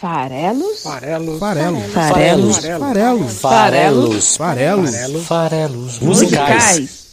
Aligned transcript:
Farelos? 0.00 0.82
Farelos. 0.84 1.38
Farelos. 1.40 1.92
Farelos. 1.92 2.56
Farelos. 2.58 3.40
Farelos. 3.40 4.36
Farelos. 4.36 5.26
Farelos. 5.26 5.98
Musicais. 6.00 7.07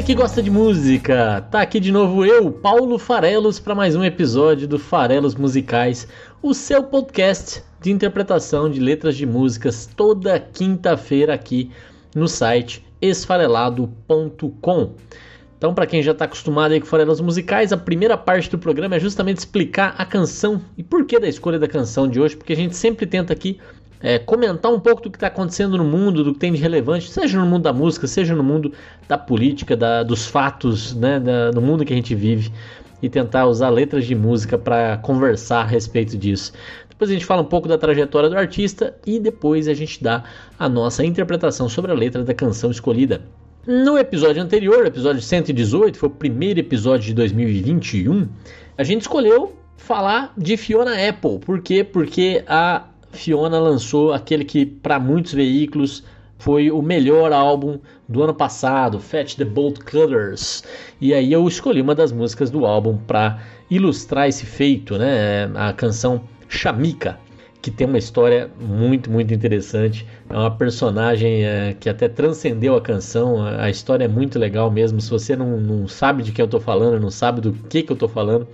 Você 0.00 0.06
que 0.06 0.14
gosta 0.14 0.42
de 0.42 0.50
música! 0.50 1.46
Tá 1.50 1.60
aqui 1.60 1.78
de 1.78 1.92
novo 1.92 2.24
eu, 2.24 2.50
Paulo 2.50 2.98
Farelos, 2.98 3.60
para 3.60 3.74
mais 3.74 3.94
um 3.94 4.02
episódio 4.02 4.66
do 4.66 4.78
Farelos 4.78 5.34
Musicais, 5.34 6.08
o 6.42 6.54
seu 6.54 6.82
podcast 6.82 7.62
de 7.82 7.90
interpretação 7.90 8.70
de 8.70 8.80
letras 8.80 9.14
de 9.14 9.26
músicas 9.26 9.84
toda 9.94 10.40
quinta-feira 10.40 11.34
aqui 11.34 11.70
no 12.14 12.26
site 12.26 12.82
esfarelado.com. 13.02 14.94
Então, 15.58 15.74
para 15.74 15.86
quem 15.86 16.02
já 16.02 16.12
está 16.12 16.24
acostumado 16.24 16.72
aí 16.72 16.80
com 16.80 16.86
farelos 16.86 17.20
musicais, 17.20 17.70
a 17.70 17.76
primeira 17.76 18.16
parte 18.16 18.50
do 18.50 18.58
programa 18.58 18.96
é 18.96 18.98
justamente 18.98 19.36
explicar 19.36 19.94
a 19.98 20.06
canção 20.06 20.62
e 20.78 20.82
por 20.82 21.04
que 21.04 21.20
da 21.20 21.28
escolha 21.28 21.58
da 21.58 21.68
canção 21.68 22.08
de 22.08 22.18
hoje, 22.18 22.38
porque 22.38 22.54
a 22.54 22.56
gente 22.56 22.74
sempre 22.74 23.04
tenta 23.06 23.34
aqui 23.34 23.60
é, 24.02 24.18
comentar 24.18 24.72
um 24.72 24.80
pouco 24.80 25.02
do 25.02 25.10
que 25.10 25.16
está 25.16 25.26
acontecendo 25.26 25.76
no 25.76 25.84
mundo, 25.84 26.24
do 26.24 26.32
que 26.32 26.38
tem 26.38 26.52
de 26.52 26.60
relevante, 26.60 27.10
seja 27.10 27.38
no 27.38 27.46
mundo 27.46 27.62
da 27.64 27.72
música, 27.72 28.06
seja 28.06 28.34
no 28.34 28.42
mundo 28.42 28.72
da 29.06 29.18
política, 29.18 29.76
da, 29.76 30.02
dos 30.02 30.26
fatos, 30.26 30.94
né, 30.94 31.20
da, 31.20 31.50
do 31.50 31.60
mundo 31.60 31.84
que 31.84 31.92
a 31.92 31.96
gente 31.96 32.14
vive, 32.14 32.50
e 33.02 33.08
tentar 33.08 33.46
usar 33.46 33.68
letras 33.68 34.06
de 34.06 34.14
música 34.14 34.58
para 34.58 34.96
conversar 34.98 35.60
a 35.60 35.66
respeito 35.66 36.16
disso. 36.16 36.52
Depois 36.88 37.10
a 37.10 37.14
gente 37.14 37.24
fala 37.24 37.40
um 37.42 37.46
pouco 37.46 37.66
da 37.66 37.78
trajetória 37.78 38.28
do 38.28 38.36
artista 38.36 38.94
e 39.06 39.18
depois 39.18 39.68
a 39.68 39.74
gente 39.74 40.02
dá 40.02 40.24
a 40.58 40.68
nossa 40.68 41.04
interpretação 41.04 41.68
sobre 41.68 41.90
a 41.90 41.94
letra 41.94 42.22
da 42.22 42.34
canção 42.34 42.70
escolhida. 42.70 43.22
No 43.66 43.98
episódio 43.98 44.42
anterior, 44.42 44.86
episódio 44.86 45.22
118, 45.22 45.98
foi 45.98 46.08
o 46.08 46.12
primeiro 46.12 46.60
episódio 46.60 47.06
de 47.06 47.14
2021, 47.14 48.28
a 48.76 48.82
gente 48.82 49.02
escolheu 49.02 49.54
falar 49.76 50.32
de 50.36 50.56
Fiona 50.56 50.92
Apple. 51.08 51.38
Por 51.38 51.60
quê? 51.60 51.82
Porque 51.82 52.44
a 52.46 52.84
Fiona 53.12 53.58
lançou 53.58 54.12
aquele 54.12 54.44
que 54.44 54.64
para 54.64 54.98
muitos 54.98 55.32
veículos 55.32 56.04
foi 56.38 56.70
o 56.70 56.80
melhor 56.80 57.32
álbum 57.32 57.78
do 58.08 58.22
ano 58.22 58.34
passado, 58.34 58.98
Fetch 58.98 59.36
the 59.36 59.44
Bolt 59.44 59.78
Cutters. 59.80 60.64
E 61.00 61.12
aí 61.12 61.32
eu 61.32 61.46
escolhi 61.46 61.82
uma 61.82 61.94
das 61.94 62.12
músicas 62.12 62.50
do 62.50 62.64
álbum 62.64 62.96
para 62.96 63.40
ilustrar 63.70 64.28
esse 64.28 64.46
feito, 64.46 64.96
né? 64.96 65.50
A 65.54 65.72
canção 65.72 66.22
Chamika, 66.48 67.20
que 67.60 67.70
tem 67.70 67.86
uma 67.86 67.98
história 67.98 68.50
muito, 68.58 69.10
muito 69.10 69.34
interessante. 69.34 70.06
É 70.28 70.34
uma 70.34 70.50
personagem 70.50 71.44
é, 71.44 71.76
que 71.78 71.90
até 71.90 72.08
transcendeu 72.08 72.74
a 72.74 72.80
canção. 72.80 73.44
A 73.44 73.68
história 73.68 74.04
é 74.04 74.08
muito 74.08 74.38
legal 74.38 74.70
mesmo. 74.70 74.98
Se 75.00 75.10
você 75.10 75.36
não, 75.36 75.60
não 75.60 75.86
sabe 75.86 76.22
de 76.22 76.32
quem 76.32 76.42
eu 76.42 76.46
estou 76.46 76.60
falando, 76.60 76.98
não 76.98 77.10
sabe 77.10 77.42
do 77.42 77.52
que, 77.52 77.82
que 77.82 77.92
eu 77.92 77.94
estou 77.94 78.08
falando, 78.08 78.48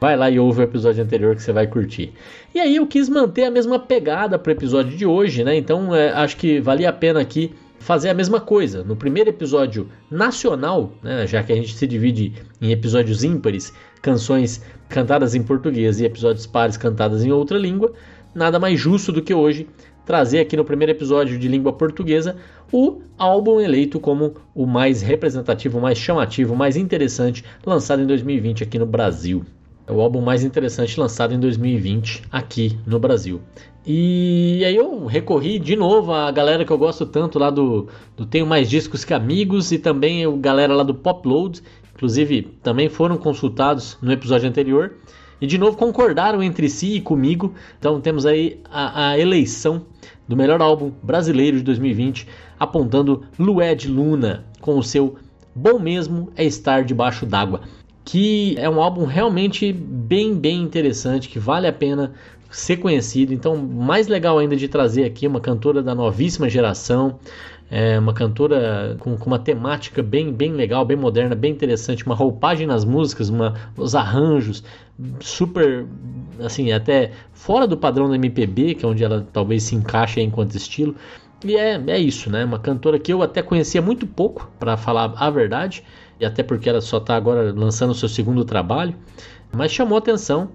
vai 0.00 0.16
lá 0.16 0.30
e 0.30 0.38
ouve 0.38 0.60
o 0.60 0.64
episódio 0.64 1.02
anterior 1.02 1.36
que 1.36 1.42
você 1.42 1.52
vai 1.52 1.66
curtir. 1.66 2.12
E 2.54 2.58
aí 2.58 2.76
eu 2.76 2.86
quis 2.86 3.08
manter 3.08 3.44
a 3.44 3.50
mesma 3.50 3.78
pegada 3.78 4.38
para 4.38 4.50
o 4.50 4.52
episódio 4.52 4.96
de 4.96 5.04
hoje, 5.04 5.44
né? 5.44 5.56
Então 5.56 5.94
é, 5.94 6.10
acho 6.10 6.36
que 6.36 6.60
valia 6.60 6.88
a 6.88 6.92
pena 6.92 7.20
aqui 7.20 7.52
fazer 7.78 8.08
a 8.08 8.14
mesma 8.14 8.40
coisa. 8.40 8.82
No 8.84 8.94
primeiro 8.94 9.30
episódio 9.30 9.88
nacional, 10.10 10.92
né, 11.02 11.26
já 11.26 11.42
que 11.42 11.52
a 11.52 11.56
gente 11.56 11.74
se 11.74 11.86
divide 11.86 12.34
em 12.60 12.70
episódios 12.70 13.24
ímpares, 13.24 13.72
canções 14.00 14.62
cantadas 14.88 15.34
em 15.34 15.42
português 15.42 16.00
e 16.00 16.04
episódios 16.04 16.46
pares 16.46 16.76
cantadas 16.76 17.24
em 17.24 17.32
outra 17.32 17.58
língua, 17.58 17.92
nada 18.34 18.58
mais 18.58 18.78
justo 18.78 19.12
do 19.12 19.22
que 19.22 19.34
hoje 19.34 19.66
trazer 20.04 20.40
aqui 20.40 20.56
no 20.56 20.64
primeiro 20.64 20.92
episódio 20.92 21.38
de 21.38 21.46
língua 21.46 21.72
portuguesa 21.72 22.36
o 22.72 23.00
álbum 23.18 23.60
eleito 23.60 24.00
como 24.00 24.34
o 24.54 24.66
mais 24.66 25.02
representativo, 25.02 25.80
mais 25.80 25.98
chamativo, 25.98 26.56
mais 26.56 26.76
interessante 26.76 27.44
lançado 27.64 28.02
em 28.02 28.06
2020 28.06 28.64
aqui 28.64 28.78
no 28.78 28.86
Brasil. 28.86 29.44
É 29.86 29.92
o 29.92 30.00
álbum 30.00 30.20
mais 30.20 30.44
interessante 30.44 30.98
lançado 30.98 31.34
em 31.34 31.40
2020 31.40 32.22
aqui 32.30 32.78
no 32.86 32.98
Brasil. 32.98 33.40
E 33.86 34.62
aí 34.64 34.76
eu 34.76 35.06
recorri 35.06 35.58
de 35.58 35.74
novo 35.74 36.12
à 36.12 36.30
galera 36.30 36.64
que 36.64 36.70
eu 36.70 36.78
gosto 36.78 37.06
tanto 37.06 37.38
lá 37.38 37.50
do, 37.50 37.88
do 38.16 38.26
Tenho 38.26 38.46
Mais 38.46 38.68
Discos 38.68 39.04
Que 39.04 39.14
Amigos 39.14 39.72
e 39.72 39.78
também 39.78 40.24
a 40.24 40.30
galera 40.30 40.74
lá 40.74 40.82
do 40.82 40.94
Popload, 40.94 41.62
inclusive 41.94 42.42
também 42.62 42.88
foram 42.88 43.16
consultados 43.16 43.96
no 44.02 44.12
episódio 44.12 44.48
anterior 44.48 44.94
e 45.40 45.46
de 45.46 45.56
novo 45.56 45.76
concordaram 45.76 46.42
entre 46.42 46.68
si 46.68 46.96
e 46.96 47.00
comigo. 47.00 47.54
Então 47.78 48.00
temos 48.00 48.26
aí 48.26 48.60
a, 48.70 49.10
a 49.10 49.18
eleição 49.18 49.86
do 50.28 50.36
melhor 50.36 50.60
álbum 50.60 50.92
brasileiro 51.02 51.56
de 51.56 51.62
2020, 51.64 52.28
apontando 52.58 53.24
Lued 53.38 53.88
Luna 53.88 54.44
com 54.60 54.78
o 54.78 54.82
seu 54.82 55.16
Bom 55.54 55.78
Mesmo 55.80 56.30
é 56.36 56.44
Estar 56.44 56.84
Debaixo 56.84 57.26
d'Água 57.26 57.62
que 58.04 58.54
é 58.58 58.68
um 58.68 58.80
álbum 58.80 59.04
realmente 59.04 59.72
bem, 59.72 60.34
bem 60.34 60.62
interessante, 60.62 61.28
que 61.28 61.38
vale 61.38 61.66
a 61.66 61.72
pena 61.72 62.12
ser 62.50 62.78
conhecido. 62.78 63.32
Então, 63.32 63.56
mais 63.56 64.08
legal 64.08 64.38
ainda 64.38 64.56
de 64.56 64.68
trazer 64.68 65.04
aqui 65.04 65.26
uma 65.26 65.40
cantora 65.40 65.82
da 65.82 65.94
novíssima 65.94 66.48
geração, 66.48 67.18
é 67.70 67.96
uma 67.98 68.12
cantora 68.12 68.96
com, 68.98 69.16
com, 69.16 69.26
uma 69.26 69.38
temática 69.38 70.02
bem, 70.02 70.32
bem 70.32 70.52
legal, 70.52 70.84
bem 70.84 70.96
moderna, 70.96 71.36
bem 71.36 71.52
interessante, 71.52 72.04
uma 72.04 72.16
roupagem 72.16 72.66
nas 72.66 72.84
músicas, 72.84 73.28
uma, 73.28 73.54
os 73.76 73.94
arranjos 73.94 74.64
super, 75.20 75.86
assim, 76.40 76.72
até 76.72 77.12
fora 77.32 77.68
do 77.68 77.76
padrão 77.76 78.08
da 78.08 78.16
MPB, 78.16 78.74
que 78.74 78.84
é 78.84 78.88
onde 78.88 79.04
ela 79.04 79.24
talvez 79.32 79.62
se 79.62 79.76
encaixe 79.76 80.20
enquanto 80.20 80.56
estilo. 80.56 80.96
E 81.44 81.56
é, 81.56 81.80
é 81.86 81.98
isso, 81.98 82.28
né? 82.28 82.44
Uma 82.44 82.58
cantora 82.58 82.98
que 82.98 83.12
eu 83.12 83.22
até 83.22 83.40
conhecia 83.40 83.80
muito 83.80 84.04
pouco, 84.04 84.50
para 84.58 84.76
falar 84.76 85.14
a 85.16 85.30
verdade, 85.30 85.84
e 86.20 86.24
até 86.26 86.42
porque 86.42 86.68
ela 86.68 86.80
só 86.80 86.98
está 86.98 87.16
agora 87.16 87.52
lançando 87.52 87.90
o 87.90 87.94
seu 87.94 88.08
segundo 88.08 88.44
trabalho, 88.44 88.94
mas 89.52 89.72
chamou 89.72 89.96
atenção, 89.96 90.50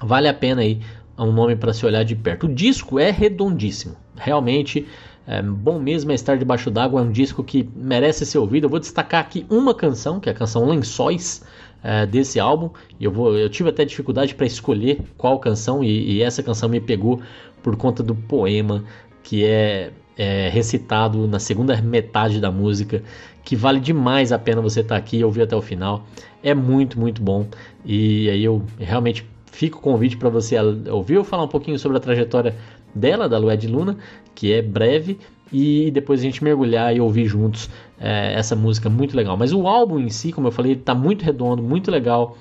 vale 0.00 0.28
a 0.28 0.34
pena 0.34 0.60
aí 0.60 0.80
um 1.18 1.32
nome 1.32 1.56
para 1.56 1.72
se 1.72 1.86
olhar 1.86 2.04
de 2.04 2.14
perto. 2.14 2.46
O 2.46 2.54
disco 2.54 2.98
é 2.98 3.10
redondíssimo, 3.10 3.96
realmente 4.14 4.86
é 5.26 5.42
bom 5.42 5.80
mesmo 5.80 6.12
é 6.12 6.14
estar 6.14 6.36
debaixo 6.36 6.70
d'água, 6.70 7.00
é 7.00 7.04
um 7.04 7.10
disco 7.10 7.42
que 7.42 7.68
merece 7.74 8.24
ser 8.24 8.38
ouvido. 8.38 8.64
Eu 8.66 8.70
vou 8.70 8.78
destacar 8.78 9.20
aqui 9.20 9.44
uma 9.50 9.74
canção, 9.74 10.20
que 10.20 10.28
é 10.28 10.32
a 10.32 10.34
canção 10.34 10.64
Lençóis 10.66 11.42
é, 11.82 12.06
desse 12.06 12.38
álbum. 12.38 12.70
Eu 13.00 13.10
vou, 13.10 13.36
eu 13.36 13.48
tive 13.50 13.70
até 13.70 13.84
dificuldade 13.84 14.36
para 14.36 14.46
escolher 14.46 15.00
qual 15.16 15.40
canção 15.40 15.82
e, 15.82 16.12
e 16.12 16.22
essa 16.22 16.44
canção 16.44 16.68
me 16.68 16.80
pegou 16.80 17.20
por 17.60 17.74
conta 17.76 18.04
do 18.04 18.14
poema 18.14 18.84
que 19.24 19.44
é 19.44 19.90
é, 20.16 20.48
recitado 20.48 21.26
na 21.28 21.38
segunda 21.38 21.80
metade 21.82 22.40
da 22.40 22.50
música, 22.50 23.02
que 23.46 23.54
vale 23.54 23.78
demais 23.78 24.32
a 24.32 24.38
pena 24.40 24.60
você 24.60 24.80
estar 24.80 24.96
tá 24.96 24.98
aqui 24.98 25.18
e 25.18 25.24
ouvir 25.24 25.42
até 25.42 25.54
o 25.54 25.62
final. 25.62 26.04
É 26.42 26.52
muito, 26.52 26.98
muito 26.98 27.22
bom. 27.22 27.46
E 27.84 28.28
aí 28.28 28.44
eu 28.44 28.60
realmente 28.76 29.24
fico 29.52 29.78
o 29.78 29.80
convite 29.80 30.16
para 30.16 30.28
você 30.28 30.56
ouvir 30.90 31.14
eu 31.14 31.22
falar 31.22 31.44
um 31.44 31.48
pouquinho 31.48 31.78
sobre 31.78 31.96
a 31.96 32.00
trajetória 32.00 32.56
dela, 32.92 33.28
da 33.28 33.38
Lued 33.38 33.68
Luna, 33.68 33.96
que 34.34 34.52
é 34.52 34.60
breve, 34.60 35.20
e 35.52 35.92
depois 35.92 36.18
a 36.18 36.22
gente 36.24 36.42
mergulhar 36.42 36.94
e 36.94 37.00
ouvir 37.00 37.26
juntos 37.26 37.70
é, 38.00 38.34
essa 38.34 38.56
música 38.56 38.90
muito 38.90 39.16
legal. 39.16 39.36
Mas 39.36 39.52
o 39.52 39.68
álbum 39.68 40.00
em 40.00 40.10
si, 40.10 40.32
como 40.32 40.48
eu 40.48 40.52
falei, 40.52 40.72
está 40.72 40.92
muito 40.92 41.24
redondo, 41.24 41.62
muito 41.62 41.88
legal 41.88 42.36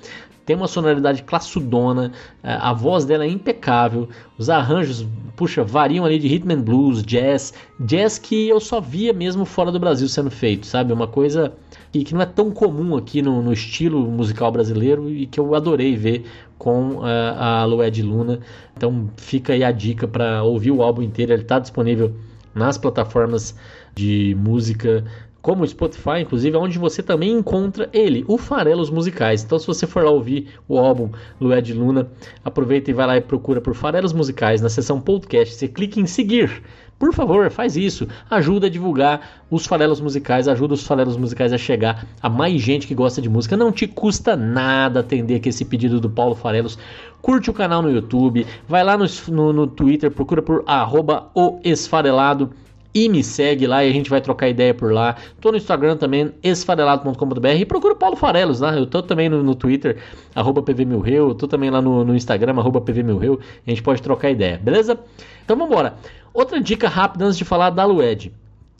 tem 0.45 0.55
uma 0.55 0.67
sonoridade 0.67 1.23
classudona, 1.23 2.11
é, 2.43 2.53
a 2.53 2.71
voz 2.71 3.03
dela 3.03 3.25
é 3.25 3.27
impecável, 3.27 4.07
os 4.37 4.49
arranjos, 4.49 5.05
puxa, 5.35 5.63
variam 5.63 6.05
ali 6.05 6.19
de 6.19 6.27
rhythm 6.27 6.51
and 6.51 6.61
blues, 6.61 7.03
jazz, 7.03 7.53
jazz 7.79 8.19
que 8.19 8.47
eu 8.47 8.59
só 8.59 8.79
via 8.79 9.11
mesmo 9.11 9.43
fora 9.43 9.71
do 9.71 9.79
Brasil 9.79 10.07
sendo 10.07 10.29
feito, 10.29 10.65
sabe? 10.67 10.93
Uma 10.93 11.07
coisa 11.07 11.53
que, 11.91 12.03
que 12.03 12.13
não 12.13 12.21
é 12.21 12.25
tão 12.25 12.51
comum 12.51 12.95
aqui 12.95 13.21
no, 13.21 13.41
no, 13.41 13.51
estilo 13.51 14.05
musical 14.11 14.51
brasileiro 14.51 15.09
e 15.09 15.25
que 15.25 15.39
eu 15.39 15.55
adorei 15.55 15.95
ver 15.95 16.25
com 16.57 16.97
uh, 16.97 17.03
a 17.37 17.65
Lued 17.65 18.01
Luna. 18.03 18.39
Então 18.75 19.09
fica 19.17 19.53
aí 19.53 19.63
a 19.63 19.71
dica 19.71 20.07
para 20.07 20.43
ouvir 20.43 20.71
o 20.71 20.83
álbum 20.83 21.01
inteiro, 21.01 21.33
ele 21.33 21.41
está 21.41 21.57
disponível 21.57 22.13
nas 22.53 22.77
plataformas 22.77 23.55
de 23.93 24.35
música 24.39 25.03
como 25.45 25.63
o 25.63 25.67
Spotify, 25.67 26.21
inclusive, 26.21 26.57
onde 26.57 26.79
você 26.79 27.03
também 27.03 27.31
encontra 27.31 27.87
ele, 27.93 28.25
o 28.27 28.35
Farelos 28.35 28.89
Musicais. 28.89 29.43
Então, 29.43 29.59
se 29.59 29.67
você 29.67 29.85
for 29.85 30.03
lá 30.03 30.09
ouvir 30.09 30.47
o 30.67 30.79
álbum 30.79 31.11
Lued 31.39 31.71
Luna, 31.71 32.09
aproveita 32.43 32.89
e 32.89 32.95
vai 32.95 33.05
lá 33.05 33.17
e 33.17 33.21
procura 33.21 33.61
por 33.61 33.75
Farelos 33.75 34.11
Musicais 34.11 34.59
na 34.59 34.69
seção 34.69 34.99
podcast. 34.99 35.53
Você 35.53 35.67
clica 35.67 35.99
em 35.99 36.07
seguir. 36.07 36.63
Por 36.97 37.13
favor, 37.13 37.51
faz 37.51 37.77
isso. 37.77 38.07
Ajuda 38.27 38.65
a 38.65 38.69
divulgar 38.71 39.43
os 39.51 39.67
farelos 39.67 40.01
musicais, 40.01 40.47
ajuda 40.47 40.73
os 40.73 40.81
farelos 40.81 41.15
musicais 41.15 41.53
a 41.53 41.59
chegar 41.59 42.07
a 42.19 42.27
mais 42.27 42.59
gente 42.59 42.87
que 42.87 42.95
gosta 42.95 43.21
de 43.21 43.29
música. 43.29 43.55
Não 43.55 43.71
te 43.71 43.85
custa 43.85 44.35
nada 44.35 45.01
atender 45.01 45.35
aqui 45.35 45.49
esse 45.49 45.63
pedido 45.63 45.99
do 45.99 46.09
Paulo 46.09 46.33
Farelos. 46.33 46.75
Curte 47.21 47.51
o 47.51 47.53
canal 47.53 47.83
no 47.83 47.91
YouTube, 47.91 48.47
vai 48.67 48.83
lá 48.83 48.97
no, 48.97 49.05
no, 49.27 49.53
no 49.53 49.67
Twitter, 49.67 50.09
procura 50.09 50.41
por 50.41 50.63
arroba 50.65 51.29
o 51.35 51.59
esfarelado 51.63 52.49
e 52.95 53.09
me 53.09 53.21
segue 53.21 53.67
lá 53.67 53.83
e 53.83 53.89
a 53.89 53.93
gente 53.93 54.09
vai 54.09 54.21
trocar 54.21 54.47
ideia 54.47 54.73
por 54.73 54.93
lá. 54.93 55.17
Tô 55.41 55.51
no 55.51 55.57
Instagram 55.57 55.97
também, 55.97 56.31
esfarelado.com.br 56.41 57.47
e 57.49 57.65
procura 57.65 57.93
o 57.93 57.97
Paulo 57.97 58.15
Farelos, 58.15 58.61
né? 58.61 58.79
Eu 58.79 58.85
tô 58.85 59.03
também 59.03 59.27
no, 59.27 59.43
no 59.43 59.53
Twitter, 59.53 59.97
arroba 60.33 60.63
pvmilreu, 60.63 61.35
tô 61.35 61.45
também 61.45 61.69
lá 61.69 61.81
no, 61.81 62.05
no 62.05 62.15
Instagram, 62.15 62.53
arroba 62.57 62.79
pvmilreu, 62.79 63.37
a 63.67 63.69
gente 63.69 63.83
pode 63.83 64.01
trocar 64.01 64.31
ideia, 64.31 64.57
beleza? 64.57 64.97
Então 65.43 65.57
vamos 65.57 65.73
embora. 65.73 65.95
Outra 66.33 66.61
dica 66.61 66.87
rápida 66.87 67.25
antes 67.25 67.37
de 67.37 67.43
falar 67.43 67.69
da 67.69 67.83
Lued. 67.83 68.31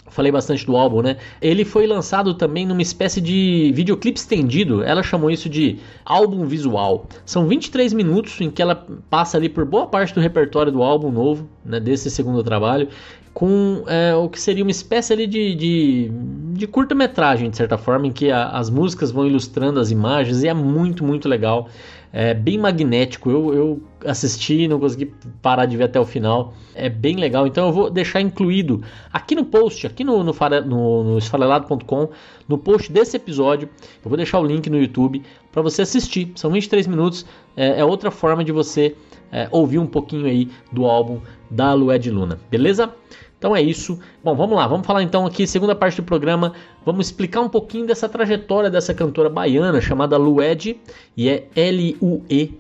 Falei 0.08 0.32
bastante 0.32 0.66
do 0.66 0.78
álbum, 0.78 1.02
né? 1.02 1.18
Ele 1.42 1.66
foi 1.66 1.86
lançado 1.88 2.36
também 2.36 2.66
numa 2.66 2.82
espécie 2.82 3.20
de 3.20 3.72
videoclipe 3.74 4.20
estendido. 4.20 4.84
Ela 4.84 5.02
chamou 5.02 5.32
isso 5.32 5.50
de 5.50 5.80
álbum 6.06 6.46
visual. 6.46 7.08
São 7.26 7.48
23 7.48 7.92
minutos 7.92 8.40
em 8.40 8.52
que 8.52 8.62
ela 8.62 8.88
passa 9.10 9.36
ali 9.36 9.50
por 9.50 9.66
boa 9.66 9.88
parte 9.88 10.14
do 10.14 10.22
repertório 10.22 10.72
do 10.72 10.84
álbum 10.84 11.12
novo, 11.12 11.50
né? 11.66 11.80
Desse 11.80 12.10
segundo 12.12 12.44
trabalho 12.44 12.88
com 13.36 13.84
é, 13.88 14.16
o 14.16 14.30
que 14.30 14.40
seria 14.40 14.64
uma 14.64 14.72
espécie 14.72 15.12
ali 15.12 15.28
de, 15.28 15.54
de, 15.56 16.12
de 16.54 16.66
curta-metragem, 16.66 17.50
de 17.50 17.58
certa 17.58 17.78
forma, 17.78 18.08
em 18.08 18.12
que 18.12 18.32
a, 18.32 18.48
as 18.48 18.70
músicas 18.70 19.12
vão 19.12 19.28
ilustrando 19.28 19.78
as 19.78 19.92
imagens 19.92 20.42
e 20.42 20.48
é 20.48 20.54
muito, 20.54 21.04
muito 21.04 21.28
legal. 21.28 21.68
É 22.14 22.34
bem 22.34 22.58
magnético. 22.58 23.30
Eu, 23.30 23.54
eu 23.54 23.84
assisti 24.06 24.62
e 24.62 24.68
não 24.70 24.80
consegui 24.80 25.14
parar 25.42 25.66
de 25.66 25.76
ver 25.76 25.84
até 25.84 26.00
o 26.00 26.06
final. 26.06 26.54
É 26.74 26.88
bem 26.88 27.18
legal. 27.18 27.46
Então 27.46 27.68
eu 27.68 27.74
vou 27.74 27.90
deixar 27.90 28.22
incluído 28.22 28.82
aqui 29.12 29.36
no 29.36 29.44
post, 29.44 29.86
aqui 29.86 30.06
no, 30.06 30.24
no, 30.24 30.34
no, 30.66 31.04
no 31.04 31.18
esfarelado.com, 31.18 32.10
no 32.48 32.58
post 32.58 32.90
desse 32.90 33.18
episódio. 33.18 33.68
Eu 34.02 34.08
vou 34.08 34.16
deixar 34.16 34.40
o 34.40 34.46
link 34.46 34.70
no 34.70 34.80
YouTube 34.80 35.22
para 35.52 35.62
você 35.62 35.82
assistir. 35.82 36.32
São 36.36 36.50
23 36.52 36.88
minutos. 36.88 37.26
É, 37.58 37.82
é 37.82 37.84
outra 37.84 38.10
forma 38.10 38.46
de 38.46 38.54
você 38.54 38.96
é, 39.36 39.50
ouvir 39.52 39.80
um 39.80 39.86
pouquinho 39.86 40.26
aí 40.28 40.50
do 40.72 40.86
álbum 40.86 41.20
da 41.52 41.74
Lued 41.74 42.10
Luna. 42.10 42.40
Beleza? 42.50 42.90
Então 43.38 43.54
é 43.54 43.62
isso. 43.62 44.00
Bom, 44.24 44.34
vamos 44.34 44.56
lá, 44.56 44.66
vamos 44.66 44.88
falar 44.88 45.04
então 45.04 45.26
aqui, 45.26 45.46
segunda 45.46 45.76
parte 45.76 45.98
do 45.98 46.04
programa, 46.04 46.54
vamos 46.86 47.08
explicar 47.08 47.42
um 47.42 47.50
pouquinho 47.50 47.86
dessa 47.86 48.08
trajetória 48.08 48.70
dessa 48.70 48.94
cantora 48.94 49.30
baiana 49.30 49.82
chamada 49.82 50.16
Lued, 50.16 50.80
e 51.18 51.30
é 51.30 51.48
L-U-E-D-J-I. 51.54 52.56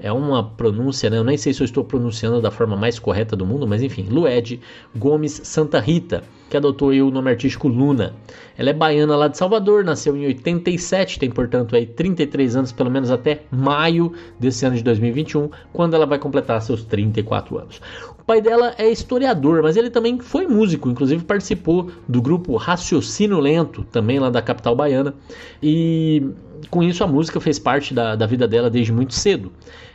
É 0.00 0.10
uma 0.10 0.42
pronúncia, 0.42 1.10
né? 1.10 1.18
Eu 1.18 1.24
nem 1.24 1.36
sei 1.36 1.52
se 1.52 1.62
eu 1.62 1.66
estou 1.66 1.84
pronunciando 1.84 2.40
da 2.40 2.50
forma 2.50 2.74
mais 2.74 2.98
correta 2.98 3.36
do 3.36 3.44
mundo, 3.44 3.66
mas 3.66 3.82
enfim, 3.82 4.06
Lued 4.08 4.58
Gomes 4.96 5.42
Santa 5.44 5.78
Rita, 5.78 6.24
que 6.52 6.56
adotou 6.58 6.90
o 6.90 7.10
nome 7.10 7.30
artístico 7.30 7.66
Luna. 7.66 8.14
Ela 8.58 8.68
é 8.68 8.72
baiana 8.74 9.16
lá 9.16 9.26
de 9.26 9.38
Salvador, 9.38 9.82
nasceu 9.82 10.14
em 10.14 10.26
87, 10.26 11.18
tem 11.18 11.30
portanto 11.30 11.74
aí 11.74 11.86
33 11.86 12.56
anos, 12.56 12.72
pelo 12.72 12.90
menos 12.90 13.10
até 13.10 13.40
maio 13.50 14.12
desse 14.38 14.66
ano 14.66 14.76
de 14.76 14.84
2021, 14.84 15.48
quando 15.72 15.94
ela 15.94 16.04
vai 16.04 16.18
completar 16.18 16.60
seus 16.60 16.84
34 16.84 17.56
anos. 17.58 17.80
O 18.18 18.24
pai 18.24 18.42
dela 18.42 18.74
é 18.76 18.86
historiador, 18.90 19.62
mas 19.62 19.78
ele 19.78 19.88
também 19.88 20.20
foi 20.20 20.46
músico, 20.46 20.90
inclusive 20.90 21.24
participou 21.24 21.90
do 22.06 22.20
grupo 22.20 22.54
Raciocínio 22.56 23.40
Lento, 23.40 23.82
também 23.84 24.18
lá 24.18 24.28
da 24.28 24.42
capital 24.42 24.76
baiana, 24.76 25.14
e 25.62 26.22
com 26.68 26.82
isso 26.82 27.02
a 27.02 27.06
música 27.06 27.40
fez 27.40 27.58
parte 27.58 27.94
da, 27.94 28.14
da 28.14 28.26
vida 28.26 28.46
dela 28.46 28.68
desde 28.68 28.92
muito 28.92 29.14
cedo. 29.14 29.50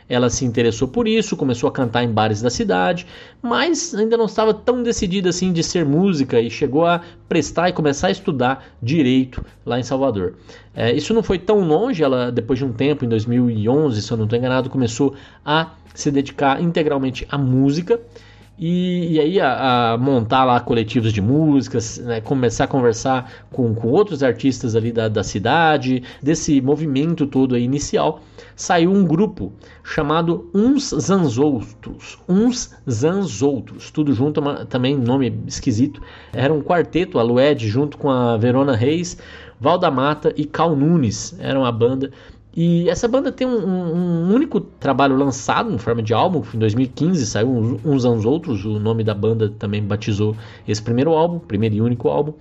Ela 0.08 0.30
se 0.30 0.44
interessou 0.44 0.88
por 0.88 1.06
isso, 1.06 1.36
começou 1.36 1.68
a 1.68 1.72
cantar 1.72 2.02
em 2.02 2.10
bares 2.10 2.40
da 2.40 2.48
cidade, 2.48 3.06
mas 3.42 3.94
ainda 3.94 4.16
não 4.16 4.24
estava 4.24 4.54
tão 4.54 4.82
decidida 4.82 5.28
assim 5.28 5.52
de 5.52 5.62
ser 5.62 5.84
música 5.84 6.40
e 6.40 6.50
chegou 6.50 6.86
a 6.86 7.02
prestar 7.28 7.68
e 7.68 7.72
começar 7.72 8.08
a 8.08 8.10
estudar 8.10 8.64
direito 8.82 9.44
lá 9.66 9.78
em 9.78 9.82
Salvador. 9.82 10.34
É, 10.74 10.92
isso 10.92 11.12
não 11.12 11.22
foi 11.22 11.38
tão 11.38 11.60
longe, 11.60 12.02
ela 12.02 12.32
depois 12.32 12.58
de 12.58 12.64
um 12.64 12.72
tempo, 12.72 13.04
em 13.04 13.08
2011, 13.08 14.00
se 14.00 14.10
eu 14.10 14.16
não 14.16 14.24
estou 14.24 14.38
enganado, 14.38 14.70
começou 14.70 15.14
a 15.44 15.72
se 15.94 16.10
dedicar 16.10 16.62
integralmente 16.62 17.26
à 17.30 17.36
música. 17.36 18.00
E, 18.58 19.12
e, 19.12 19.20
aí 19.20 19.40
a, 19.40 19.92
a, 19.92 19.98
montar 19.98 20.44
lá 20.44 20.58
coletivos 20.58 21.12
de 21.12 21.20
músicas, 21.20 21.98
né, 21.98 22.20
começar 22.20 22.64
a 22.64 22.66
conversar 22.66 23.30
com, 23.52 23.72
com 23.72 23.88
outros 23.88 24.22
artistas 24.22 24.74
ali 24.74 24.90
da, 24.90 25.08
da 25.08 25.22
cidade, 25.22 26.02
desse 26.20 26.60
movimento 26.60 27.24
todo 27.24 27.54
aí 27.54 27.62
inicial, 27.62 28.20
saiu 28.56 28.92
um 28.92 29.04
grupo 29.04 29.52
chamado 29.84 30.50
Uns 30.52 30.90
Zanzoutros, 30.90 32.18
Uns 32.28 32.74
Zanzoutros, 32.90 33.92
tudo 33.92 34.12
junto, 34.12 34.40
uma, 34.40 34.66
também 34.66 34.96
nome 34.96 35.40
esquisito, 35.46 36.02
era 36.32 36.52
um 36.52 36.60
quarteto, 36.60 37.20
a 37.20 37.22
Lued 37.22 37.68
junto 37.68 37.96
com 37.96 38.10
a 38.10 38.36
Verona 38.36 38.74
Reis, 38.74 39.16
Valda 39.60 39.90
Mata 39.90 40.32
e 40.36 40.44
Cal 40.44 40.74
Nunes, 40.74 41.36
eram 41.38 41.64
a 41.64 41.70
banda 41.70 42.10
e 42.60 42.90
essa 42.90 43.06
banda 43.06 43.30
tem 43.30 43.46
um, 43.46 43.56
um, 43.56 44.34
único 44.34 44.60
trabalho 44.60 45.14
lançado 45.14 45.72
em 45.72 45.78
forma 45.78 46.02
de 46.02 46.12
álbum, 46.12 46.42
em 46.52 46.58
2015 46.58 47.24
saiu 47.24 47.48
uns, 47.48 47.80
uns 47.84 48.04
anos 48.04 48.24
outros, 48.24 48.64
o 48.64 48.80
nome 48.80 49.04
da 49.04 49.14
banda 49.14 49.48
também 49.48 49.80
batizou 49.80 50.34
esse 50.66 50.82
primeiro 50.82 51.12
álbum, 51.12 51.38
primeiro 51.38 51.76
e 51.76 51.80
único 51.80 52.08
álbum. 52.08 52.32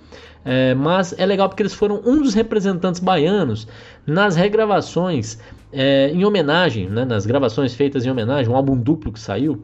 É, 0.43 0.73
mas 0.73 1.13
é 1.19 1.23
legal 1.23 1.47
porque 1.47 1.61
eles 1.61 1.75
foram 1.75 2.01
um 2.03 2.19
dos 2.19 2.33
representantes 2.33 2.99
baianos 2.99 3.67
nas 4.07 4.35
regravações 4.35 5.37
é, 5.71 6.09
em 6.09 6.25
homenagem, 6.25 6.89
né, 6.89 7.05
nas 7.05 7.27
gravações 7.27 7.75
feitas 7.75 8.03
em 8.03 8.09
homenagem, 8.09 8.51
um 8.51 8.55
álbum 8.55 8.75
duplo 8.75 9.11
que 9.11 9.19
saiu, 9.19 9.61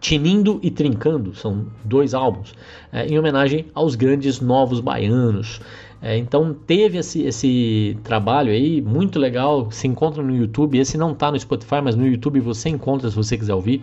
Tinindo 0.00 0.60
e 0.62 0.70
Trincando, 0.70 1.34
são 1.34 1.66
dois 1.84 2.14
álbuns, 2.14 2.54
é, 2.92 3.06
em 3.06 3.18
homenagem 3.18 3.66
aos 3.74 3.94
grandes 3.94 4.40
novos 4.40 4.80
baianos. 4.80 5.60
É, 6.00 6.16
então 6.16 6.54
teve 6.54 6.98
esse, 6.98 7.22
esse 7.22 7.98
trabalho 8.04 8.52
aí 8.52 8.80
muito 8.80 9.18
legal, 9.18 9.70
se 9.70 9.88
encontra 9.88 10.22
no 10.22 10.34
YouTube. 10.34 10.78
Esse 10.78 10.96
não 10.96 11.12
está 11.12 11.30
no 11.30 11.38
Spotify, 11.38 11.80
mas 11.82 11.96
no 11.96 12.06
YouTube 12.06 12.40
você 12.40 12.68
encontra 12.68 13.10
se 13.10 13.16
você 13.16 13.36
quiser 13.36 13.54
ouvir. 13.54 13.82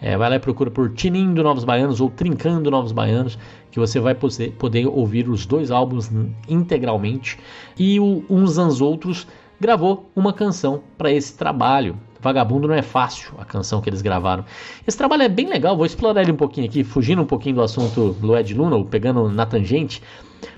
É, 0.00 0.16
vai 0.16 0.30
lá 0.30 0.36
e 0.36 0.38
procura 0.38 0.70
por 0.70 0.90
Tinindo 0.90 1.42
Novos 1.42 1.64
Baianos 1.64 2.00
ou 2.00 2.08
Trincando 2.08 2.70
Novos 2.70 2.92
Baianos, 2.92 3.36
que 3.72 3.80
você 3.80 3.98
vai 3.98 4.14
poder, 4.14 4.86
ouvir 4.86 5.28
os 5.28 5.44
dois 5.44 5.72
álbuns 5.72 6.08
integralmente. 6.48 7.36
E 7.76 7.98
o 7.98 8.24
Uns 8.30 8.58
Anos 8.58 8.80
Outros 8.80 9.26
gravou 9.60 10.08
uma 10.14 10.32
canção 10.32 10.82
para 10.96 11.10
esse 11.10 11.36
trabalho. 11.36 11.96
Vagabundo 12.20 12.66
não 12.66 12.74
é 12.74 12.82
fácil, 12.82 13.32
a 13.38 13.44
canção 13.44 13.80
que 13.80 13.88
eles 13.88 14.02
gravaram. 14.02 14.44
Esse 14.86 14.98
trabalho 14.98 15.22
é 15.22 15.28
bem 15.28 15.48
legal, 15.48 15.76
vou 15.76 15.86
explorar 15.86 16.22
ele 16.22 16.32
um 16.32 16.36
pouquinho 16.36 16.66
aqui, 16.66 16.82
fugindo 16.82 17.22
um 17.22 17.26
pouquinho 17.26 17.56
do 17.56 17.62
assunto 17.62 18.16
Lued 18.20 18.54
Luna, 18.54 18.76
ou 18.76 18.84
pegando 18.84 19.28
na 19.28 19.46
tangente. 19.46 20.02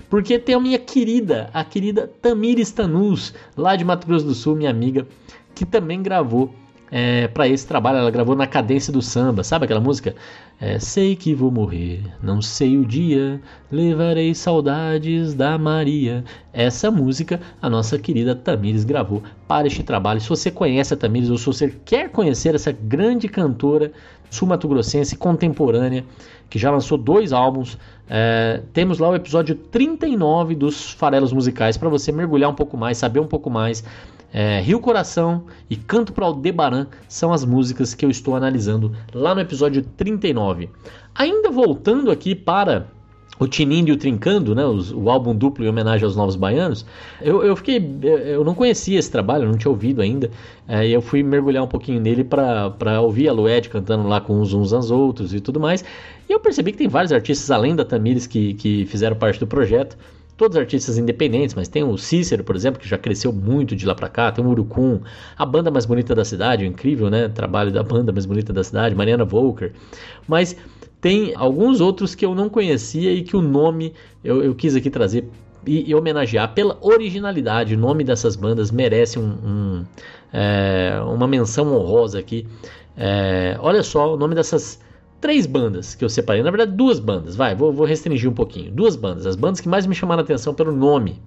Porque 0.09 0.37
tem 0.37 0.55
a 0.55 0.59
minha 0.59 0.79
querida, 0.79 1.49
a 1.53 1.63
querida 1.63 2.11
Tamires 2.21 2.71
Tanus, 2.71 3.33
lá 3.55 3.75
de 3.75 3.85
Mato 3.85 4.05
Grosso 4.07 4.25
do 4.25 4.33
Sul, 4.33 4.55
minha 4.55 4.69
amiga, 4.69 5.07
que 5.55 5.65
também 5.65 6.01
gravou 6.01 6.53
é, 6.91 7.27
para 7.27 7.47
esse 7.47 7.65
trabalho. 7.65 7.97
Ela 7.99 8.11
gravou 8.11 8.35
na 8.35 8.45
cadência 8.45 8.91
do 8.91 9.01
samba, 9.01 9.43
sabe 9.43 9.65
aquela 9.65 9.79
música? 9.79 10.13
É, 10.59 10.77
sei 10.77 11.15
que 11.15 11.33
vou 11.33 11.49
morrer, 11.49 12.03
não 12.21 12.39
sei 12.39 12.77
o 12.77 12.85
dia, 12.85 13.41
levarei 13.71 14.35
saudades 14.35 15.33
da 15.33 15.57
Maria. 15.57 16.23
Essa 16.53 16.91
música 16.91 17.39
a 17.59 17.69
nossa 17.69 17.97
querida 17.97 18.35
Tamires 18.35 18.83
gravou 18.83 19.23
para 19.47 19.65
este 19.65 19.81
trabalho. 19.81 20.21
Se 20.21 20.29
você 20.29 20.51
conhece 20.51 20.93
a 20.93 20.97
Tamires 20.97 21.31
ou 21.31 21.37
se 21.37 21.45
você 21.45 21.75
quer 21.83 22.09
conhecer 22.09 22.53
essa 22.53 22.71
grande 22.71 23.27
cantora 23.27 23.91
sul-mato-grossense 24.29 25.15
contemporânea, 25.15 26.05
que 26.51 26.59
já 26.59 26.69
lançou 26.69 26.97
dois 26.97 27.31
álbuns. 27.31 27.77
É, 28.09 28.61
temos 28.73 28.99
lá 28.99 29.09
o 29.09 29.15
episódio 29.15 29.55
39 29.55 30.53
dos 30.53 30.91
Farelos 30.91 31.31
Musicais 31.31 31.77
para 31.77 31.87
você 31.87 32.11
mergulhar 32.11 32.49
um 32.49 32.53
pouco 32.53 32.75
mais, 32.75 32.97
saber 32.97 33.21
um 33.21 33.27
pouco 33.27 33.49
mais. 33.49 33.83
É, 34.33 34.61
Rio 34.61 34.79
Coração 34.79 35.45
e 35.69 35.75
Canto 35.75 36.13
para 36.13 36.25
Aldebaran 36.25 36.87
são 37.07 37.33
as 37.33 37.43
músicas 37.43 37.93
que 37.93 38.05
eu 38.05 38.09
estou 38.09 38.35
analisando 38.35 38.91
lá 39.13 39.35
no 39.35 39.41
episódio 39.41 39.83
39. 39.97 40.69
Ainda 41.13 41.51
voltando 41.51 42.09
aqui 42.09 42.33
para 42.33 42.87
o 43.41 43.47
Tinindo 43.47 43.89
e 43.89 43.91
o 43.91 43.97
Trincando, 43.97 44.53
né, 44.53 44.63
os, 44.63 44.91
o 44.91 45.09
álbum 45.09 45.35
duplo 45.35 45.65
em 45.65 45.67
homenagem 45.67 46.05
aos 46.05 46.15
Novos 46.15 46.35
Baianos, 46.35 46.85
eu, 47.19 47.43
eu 47.43 47.55
fiquei, 47.55 47.83
eu 48.03 48.43
não 48.43 48.53
conhecia 48.53 48.99
esse 48.99 49.09
trabalho, 49.09 49.47
não 49.47 49.57
tinha 49.57 49.71
ouvido 49.71 49.99
ainda, 49.99 50.29
é, 50.67 50.87
e 50.87 50.93
eu 50.93 51.01
fui 51.01 51.23
mergulhar 51.23 51.63
um 51.63 51.67
pouquinho 51.67 51.99
nele 51.99 52.23
para 52.23 53.01
ouvir 53.01 53.27
a 53.27 53.33
Lued 53.33 53.67
cantando 53.69 54.07
lá 54.07 54.21
com 54.21 54.39
uns 54.39 54.53
uns 54.53 54.71
aos 54.73 54.91
outros 54.91 55.33
e 55.33 55.39
tudo 55.39 55.59
mais, 55.59 55.83
e 56.29 56.31
eu 56.31 56.39
percebi 56.39 56.71
que 56.71 56.77
tem 56.77 56.87
vários 56.87 57.11
artistas 57.11 57.49
além 57.49 57.75
da 57.75 57.83
Tamires 57.83 58.27
que, 58.27 58.53
que 58.53 58.85
fizeram 58.85 59.15
parte 59.15 59.39
do 59.39 59.47
projeto, 59.47 59.97
todos 60.41 60.57
artistas 60.57 60.97
independentes, 60.97 61.53
mas 61.53 61.67
tem 61.67 61.83
o 61.83 61.95
Cícero, 61.99 62.43
por 62.43 62.55
exemplo, 62.55 62.81
que 62.81 62.89
já 62.89 62.97
cresceu 62.97 63.31
muito 63.31 63.75
de 63.75 63.85
lá 63.85 63.93
para 63.93 64.09
cá, 64.09 64.31
tem 64.31 64.43
o 64.43 64.49
Urucum, 64.49 64.99
a 65.37 65.45
banda 65.45 65.69
mais 65.69 65.85
bonita 65.85 66.15
da 66.15 66.25
cidade, 66.25 66.63
o 66.63 66.67
incrível, 66.67 67.11
né, 67.11 67.29
trabalho 67.29 67.71
da 67.71 67.83
banda 67.83 68.11
mais 68.11 68.25
bonita 68.25 68.51
da 68.51 68.63
cidade, 68.63 68.95
Mariana 68.95 69.23
Volker, 69.23 69.71
mas 70.27 70.57
tem 70.99 71.31
alguns 71.35 71.79
outros 71.79 72.15
que 72.15 72.25
eu 72.25 72.33
não 72.33 72.49
conhecia 72.49 73.13
e 73.13 73.21
que 73.21 73.37
o 73.37 73.41
nome 73.41 73.93
eu, 74.23 74.43
eu 74.43 74.55
quis 74.55 74.75
aqui 74.75 74.89
trazer 74.89 75.29
e, 75.63 75.91
e, 75.91 75.93
homenagear 75.93 76.51
pela 76.55 76.75
originalidade. 76.81 77.75
O 77.75 77.77
nome 77.77 78.03
dessas 78.03 78.35
bandas 78.35 78.71
merece 78.71 79.19
um, 79.19 79.23
um, 79.23 79.85
é, 80.33 80.99
uma 81.05 81.27
menção 81.27 81.71
honrosa 81.71 82.17
aqui. 82.17 82.47
É, 82.97 83.57
olha 83.59 83.83
só 83.83 84.15
o 84.15 84.17
nome 84.17 84.33
dessas 84.33 84.79
três 85.21 85.45
bandas 85.45 85.95
que 85.95 86.03
eu 86.03 86.09
separei. 86.09 86.43
Na 86.43 86.49
verdade, 86.51 86.75
duas 86.75 86.99
bandas. 86.99 87.35
Vai, 87.35 87.55
vou, 87.55 87.71
vou 87.71 87.85
restringir 87.85 88.29
um 88.29 88.33
pouquinho. 88.33 88.71
Duas 88.71 88.95
bandas. 88.95 89.25
As 89.25 89.35
bandas 89.35 89.61
que 89.61 89.69
mais 89.69 89.85
me 89.85 89.95
chamaram 89.95 90.21
a 90.21 90.23
atenção 90.23 90.53
pelo 90.53 90.71
nome. 90.71 91.21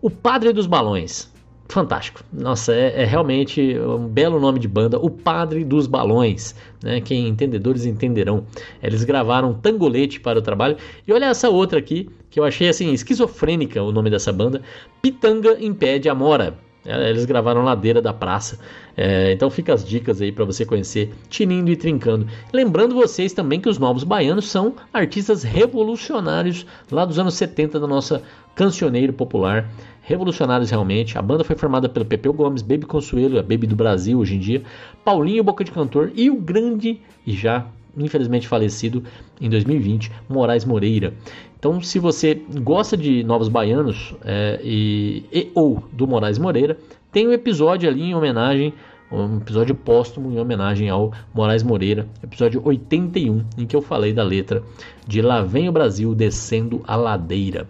O 0.00 0.10
Padre 0.10 0.52
dos 0.52 0.66
Balões. 0.66 1.30
fantástico. 1.68 2.22
Nossa, 2.32 2.72
é, 2.72 3.02
é, 3.02 3.04
realmente 3.04 3.78
um 3.78 4.06
belo 4.08 4.40
nome 4.40 4.58
de 4.58 4.68
banda, 4.68 4.98
o 4.98 5.10
Padre 5.10 5.64
dos 5.64 5.86
Balões, 5.86 6.54
né? 6.82 7.00
Quem 7.00 7.28
entendedores 7.28 7.84
entenderão. 7.84 8.44
Eles 8.82 9.04
gravaram 9.04 9.52
Tangolete 9.52 10.20
para 10.20 10.38
o 10.38 10.42
trabalho. 10.42 10.76
E 11.06 11.12
olha 11.12 11.26
essa 11.26 11.50
outra 11.50 11.78
aqui, 11.78 12.08
que 12.30 12.40
eu 12.40 12.44
achei 12.44 12.68
assim, 12.68 12.92
esquizofrênica 12.92 13.82
o 13.82 13.92
nome 13.92 14.10
dessa 14.10 14.32
banda, 14.32 14.62
Pitanga 15.02 15.56
Impede 15.60 16.08
Amora. 16.08 16.54
É, 16.54 16.65
eles 16.86 17.24
gravaram 17.24 17.62
Ladeira 17.62 18.00
da 18.00 18.12
Praça. 18.12 18.58
É, 18.96 19.32
então 19.32 19.50
fica 19.50 19.74
as 19.74 19.84
dicas 19.84 20.22
aí 20.22 20.32
para 20.32 20.44
você 20.44 20.64
conhecer 20.64 21.12
Tinindo 21.28 21.70
e 21.70 21.76
Trincando. 21.76 22.26
Lembrando 22.52 22.94
vocês 22.94 23.32
também 23.32 23.60
que 23.60 23.68
os 23.68 23.78
Novos 23.78 24.04
Baianos 24.04 24.48
são 24.48 24.74
artistas 24.92 25.42
revolucionários 25.42 26.66
lá 26.90 27.04
dos 27.04 27.18
anos 27.18 27.34
70 27.34 27.78
da 27.80 27.86
nossa 27.86 28.22
cancioneiro 28.54 29.12
popular. 29.12 29.68
Revolucionários 30.00 30.70
realmente. 30.70 31.18
A 31.18 31.22
banda 31.22 31.44
foi 31.44 31.56
formada 31.56 31.88
pelo 31.88 32.06
Pepeu 32.06 32.32
Gomes, 32.32 32.62
Baby 32.62 32.86
Consuelo, 32.86 33.38
a 33.38 33.42
Baby 33.42 33.66
do 33.66 33.76
Brasil 33.76 34.18
hoje 34.18 34.36
em 34.36 34.38
dia, 34.38 34.62
Paulinho 35.04 35.44
Boca 35.44 35.64
de 35.64 35.72
Cantor 35.72 36.12
e 36.14 36.30
o 36.30 36.36
grande 36.36 37.00
e 37.26 37.32
já 37.32 37.66
infelizmente 37.96 38.46
falecido 38.46 39.02
em 39.40 39.48
2020, 39.48 40.10
Moraes 40.28 40.64
Moreira. 40.64 41.14
Então, 41.58 41.80
se 41.80 41.98
você 41.98 42.40
gosta 42.62 42.96
de 42.96 43.24
Novos 43.24 43.48
Baianos 43.48 44.14
é, 44.24 44.60
e, 44.62 45.24
e, 45.32 45.50
ou 45.54 45.82
do 45.92 46.06
Moraes 46.06 46.38
Moreira, 46.38 46.78
tem 47.10 47.26
um 47.26 47.32
episódio 47.32 47.88
ali 47.88 48.02
em 48.02 48.14
homenagem, 48.14 48.74
um 49.10 49.38
episódio 49.38 49.74
póstumo 49.74 50.30
em 50.30 50.38
homenagem 50.38 50.90
ao 50.90 51.12
Moraes 51.32 51.62
Moreira, 51.62 52.06
episódio 52.22 52.60
81, 52.64 53.44
em 53.56 53.66
que 53.66 53.74
eu 53.74 53.80
falei 53.80 54.12
da 54.12 54.22
letra 54.22 54.62
de 55.06 55.22
Lá 55.22 55.42
Vem 55.42 55.68
o 55.68 55.72
Brasil 55.72 56.14
Descendo 56.14 56.82
a 56.86 56.94
Ladeira. 56.94 57.68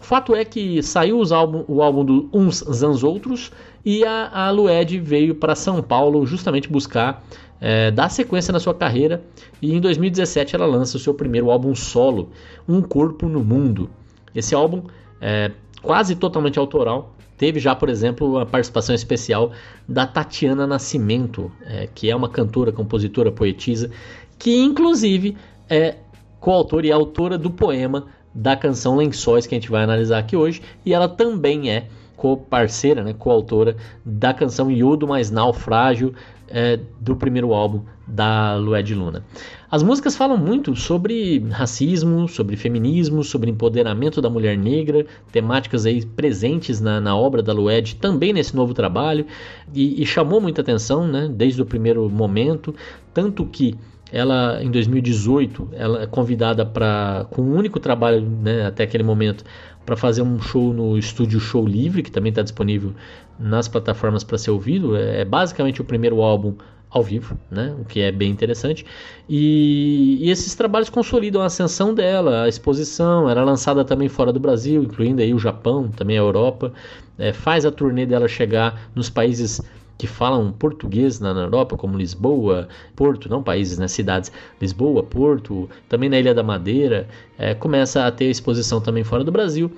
O 0.00 0.04
fato 0.04 0.34
é 0.34 0.44
que 0.44 0.82
saiu 0.82 1.20
álbum, 1.32 1.64
o 1.68 1.82
álbum 1.82 2.04
do 2.04 2.28
Uns 2.32 2.64
Zans 2.72 3.02
Outros 3.02 3.50
e 3.84 4.04
a, 4.04 4.46
a 4.46 4.50
Lued 4.50 4.98
veio 5.00 5.34
para 5.34 5.54
São 5.54 5.82
Paulo 5.82 6.24
justamente 6.24 6.68
buscar 6.68 7.24
é, 7.60 7.90
dar 7.90 8.08
sequência 8.08 8.52
na 8.52 8.60
sua 8.60 8.74
carreira 8.74 9.22
e 9.60 9.74
em 9.74 9.80
2017 9.80 10.54
ela 10.54 10.66
lança 10.66 10.96
o 10.96 11.00
seu 11.00 11.14
primeiro 11.14 11.50
álbum 11.50 11.74
solo, 11.74 12.30
Um 12.68 12.82
Corpo 12.82 13.28
no 13.28 13.42
Mundo. 13.42 13.90
Esse 14.34 14.54
álbum 14.54 14.82
é 15.20 15.50
quase 15.82 16.14
totalmente 16.16 16.58
autoral. 16.58 17.14
Teve 17.38 17.60
já, 17.60 17.74
por 17.74 17.88
exemplo, 17.88 18.38
a 18.38 18.46
participação 18.46 18.94
especial 18.94 19.52
da 19.86 20.06
Tatiana 20.06 20.66
Nascimento, 20.66 21.52
é, 21.64 21.86
que 21.94 22.10
é 22.10 22.16
uma 22.16 22.28
cantora, 22.28 22.72
compositora, 22.72 23.30
poetisa, 23.30 23.90
que 24.38 24.56
inclusive 24.56 25.36
é 25.68 25.96
coautora 26.40 26.86
e 26.86 26.92
autora 26.92 27.36
do 27.36 27.50
poema 27.50 28.06
da 28.34 28.54
canção 28.54 28.96
Lençóis 28.96 29.46
que 29.46 29.54
a 29.54 29.58
gente 29.58 29.70
vai 29.70 29.82
analisar 29.82 30.18
aqui 30.18 30.36
hoje, 30.36 30.62
e 30.84 30.92
ela 30.92 31.08
também 31.08 31.70
é 31.70 31.88
co-parceira, 32.16 33.02
né, 33.04 33.14
coautora 33.14 33.76
da 34.04 34.32
canção 34.32 34.70
Iodo 34.70 35.06
Mais 35.06 35.30
Naufrágio, 35.30 36.14
é, 36.48 36.78
do 37.00 37.16
primeiro 37.16 37.52
álbum 37.52 37.82
da 38.06 38.54
Lued 38.56 38.94
Luna. 38.94 39.24
As 39.70 39.82
músicas 39.82 40.16
falam 40.16 40.36
muito 40.36 40.76
sobre 40.76 41.44
racismo, 41.50 42.28
sobre 42.28 42.56
feminismo, 42.56 43.24
sobre 43.24 43.50
empoderamento 43.50 44.22
da 44.22 44.30
mulher 44.30 44.56
negra, 44.56 45.04
temáticas 45.32 45.84
aí 45.86 46.04
presentes 46.04 46.80
na, 46.80 47.00
na 47.00 47.16
obra 47.16 47.42
da 47.42 47.52
Lued, 47.52 47.96
também 47.96 48.32
nesse 48.32 48.54
novo 48.54 48.72
trabalho, 48.72 49.26
e, 49.74 50.00
e 50.00 50.06
chamou 50.06 50.40
muita 50.40 50.60
atenção 50.60 51.06
né, 51.06 51.28
desde 51.32 51.60
o 51.60 51.66
primeiro 51.66 52.08
momento, 52.08 52.74
tanto 53.12 53.44
que 53.44 53.76
ela 54.12 54.62
em 54.62 54.70
2018 54.70 55.70
ela 55.72 56.02
é 56.02 56.06
convidada 56.06 56.64
para 56.64 57.26
com 57.30 57.42
um 57.42 57.56
único 57.56 57.80
trabalho 57.80 58.20
né, 58.20 58.66
até 58.66 58.84
aquele 58.84 59.02
momento 59.02 59.44
para 59.86 59.96
fazer 59.96 60.20
um 60.20 60.40
show 60.40 60.74
no 60.74 60.98
estúdio 60.98 61.38
Show 61.38 61.64
Livre, 61.64 62.02
que 62.02 62.10
também 62.10 62.30
está 62.30 62.42
disponível 62.42 62.92
nas 63.38 63.68
plataformas 63.68 64.24
para 64.24 64.36
ser 64.36 64.50
ouvido. 64.50 64.96
É, 64.96 65.20
é 65.20 65.24
basicamente 65.24 65.80
o 65.80 65.84
primeiro 65.84 66.20
álbum 66.20 66.54
ao 66.90 67.02
vivo, 67.02 67.38
né? 67.50 67.74
o 67.80 67.84
que 67.84 68.00
é 68.00 68.10
bem 68.10 68.30
interessante. 68.30 68.84
E, 69.28 70.18
e, 70.20 70.30
esses 70.30 70.54
trabalhos 70.54 70.88
consolidam 70.88 71.42
a 71.42 71.46
ascensão 71.46 71.94
dela, 71.94 72.42
a 72.42 72.48
exposição. 72.48 73.28
Era 73.28 73.44
lançada 73.44 73.84
também 73.84 74.08
fora 74.08 74.32
do 74.32 74.40
Brasil, 74.40 74.82
incluindo 74.82 75.22
aí 75.22 75.32
o 75.32 75.38
Japão, 75.38 75.88
também 75.88 76.16
a 76.16 76.20
Europa. 76.20 76.72
É, 77.18 77.32
faz 77.32 77.64
a 77.64 77.70
turnê 77.70 78.06
dela 78.06 78.28
chegar 78.28 78.90
nos 78.94 79.08
países 79.08 79.60
que 79.98 80.06
falam 80.06 80.52
português 80.52 81.20
na 81.20 81.30
Europa, 81.30 81.76
como 81.76 81.96
Lisboa, 81.96 82.68
Porto, 82.94 83.28
não 83.28 83.42
países, 83.42 83.78
né, 83.78 83.88
cidades, 83.88 84.30
Lisboa, 84.60 85.02
Porto, 85.02 85.68
também 85.88 86.08
na 86.08 86.18
Ilha 86.18 86.34
da 86.34 86.42
Madeira, 86.42 87.08
é, 87.38 87.54
começa 87.54 88.06
a 88.06 88.10
ter 88.10 88.26
exposição 88.26 88.80
também 88.80 89.04
fora 89.04 89.24
do 89.24 89.32
Brasil 89.32 89.70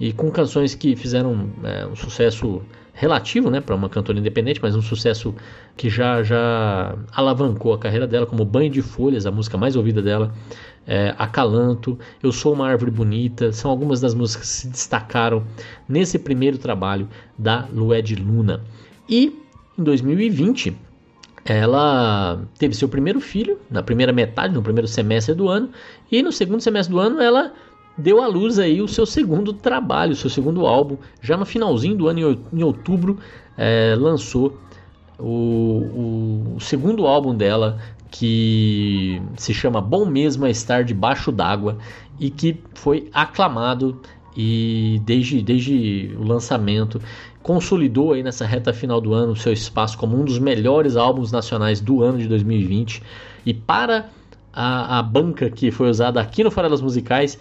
e 0.00 0.12
com 0.12 0.30
canções 0.30 0.74
que 0.74 0.96
fizeram 0.96 1.50
é, 1.62 1.86
um 1.86 1.96
sucesso 1.96 2.62
relativo, 2.96 3.50
né, 3.50 3.60
para 3.60 3.74
uma 3.74 3.90
cantora 3.90 4.18
independente, 4.18 4.58
mas 4.62 4.74
um 4.74 4.80
sucesso 4.80 5.34
que 5.76 5.90
já 5.90 6.22
já 6.22 6.96
alavancou 7.12 7.74
a 7.74 7.78
carreira 7.78 8.06
dela, 8.06 8.24
como 8.24 8.42
Banho 8.44 8.70
de 8.70 8.80
Folhas, 8.80 9.26
a 9.26 9.30
música 9.30 9.58
mais 9.58 9.76
ouvida 9.76 10.00
dela, 10.00 10.32
é, 10.86 11.14
Acalanto, 11.18 11.98
Eu 12.22 12.32
Sou 12.32 12.54
uma 12.54 12.66
Árvore 12.66 12.90
Bonita, 12.90 13.52
são 13.52 13.70
algumas 13.70 14.00
das 14.00 14.14
músicas 14.14 14.48
que 14.48 14.56
se 14.56 14.68
destacaram 14.68 15.44
nesse 15.86 16.18
primeiro 16.18 16.56
trabalho 16.56 17.06
da 17.36 17.68
Lued 17.70 18.14
Luna. 18.14 18.62
E 19.08 19.45
em 19.78 19.82
2020, 19.82 20.76
ela 21.44 22.40
teve 22.58 22.74
seu 22.74 22.88
primeiro 22.88 23.20
filho 23.20 23.58
na 23.70 23.82
primeira 23.82 24.12
metade, 24.12 24.54
no 24.54 24.62
primeiro 24.62 24.88
semestre 24.88 25.34
do 25.34 25.48
ano, 25.48 25.70
e 26.10 26.22
no 26.22 26.32
segundo 26.32 26.60
semestre 26.60 26.94
do 26.94 27.00
ano 27.00 27.20
ela 27.20 27.52
deu 27.96 28.20
à 28.22 28.26
luz 28.26 28.58
aí 28.58 28.82
o 28.82 28.88
seu 28.88 29.06
segundo 29.06 29.52
trabalho, 29.52 30.12
o 30.12 30.16
seu 30.16 30.28
segundo 30.28 30.66
álbum. 30.66 30.96
Já 31.20 31.36
no 31.36 31.46
finalzinho 31.46 31.96
do 31.96 32.08
ano, 32.08 32.38
em 32.52 32.62
outubro, 32.62 33.18
é, 33.56 33.94
lançou 33.96 34.58
o, 35.18 36.54
o, 36.54 36.60
segundo 36.60 37.06
álbum 37.06 37.34
dela, 37.34 37.78
que 38.10 39.20
se 39.36 39.54
chama 39.54 39.80
Bom 39.80 40.04
Mesmo 40.04 40.46
é 40.46 40.50
Estar 40.50 40.84
Debaixo 40.84 41.32
d'Água, 41.32 41.78
e 42.18 42.30
que 42.30 42.58
foi 42.74 43.08
aclamado 43.12 44.00
e 44.36 45.00
desde, 45.04 45.40
desde 45.40 46.14
o 46.18 46.24
lançamento 46.24 47.00
consolidou 47.46 48.12
aí 48.12 48.24
nessa 48.24 48.44
reta 48.44 48.72
final 48.72 49.00
do 49.00 49.14
ano 49.14 49.30
o 49.30 49.36
seu 49.36 49.52
espaço 49.52 49.96
como 49.96 50.20
um 50.20 50.24
dos 50.24 50.36
melhores 50.36 50.96
álbuns 50.96 51.30
nacionais 51.30 51.80
do 51.80 52.02
ano 52.02 52.18
de 52.18 52.26
2020. 52.26 53.00
E 53.46 53.54
para 53.54 54.08
a, 54.52 54.98
a 54.98 55.02
banca 55.04 55.48
que 55.48 55.70
foi 55.70 55.88
usada 55.88 56.20
aqui 56.20 56.42
no 56.42 56.50
Farelas 56.50 56.80
Musicais, 56.80 57.38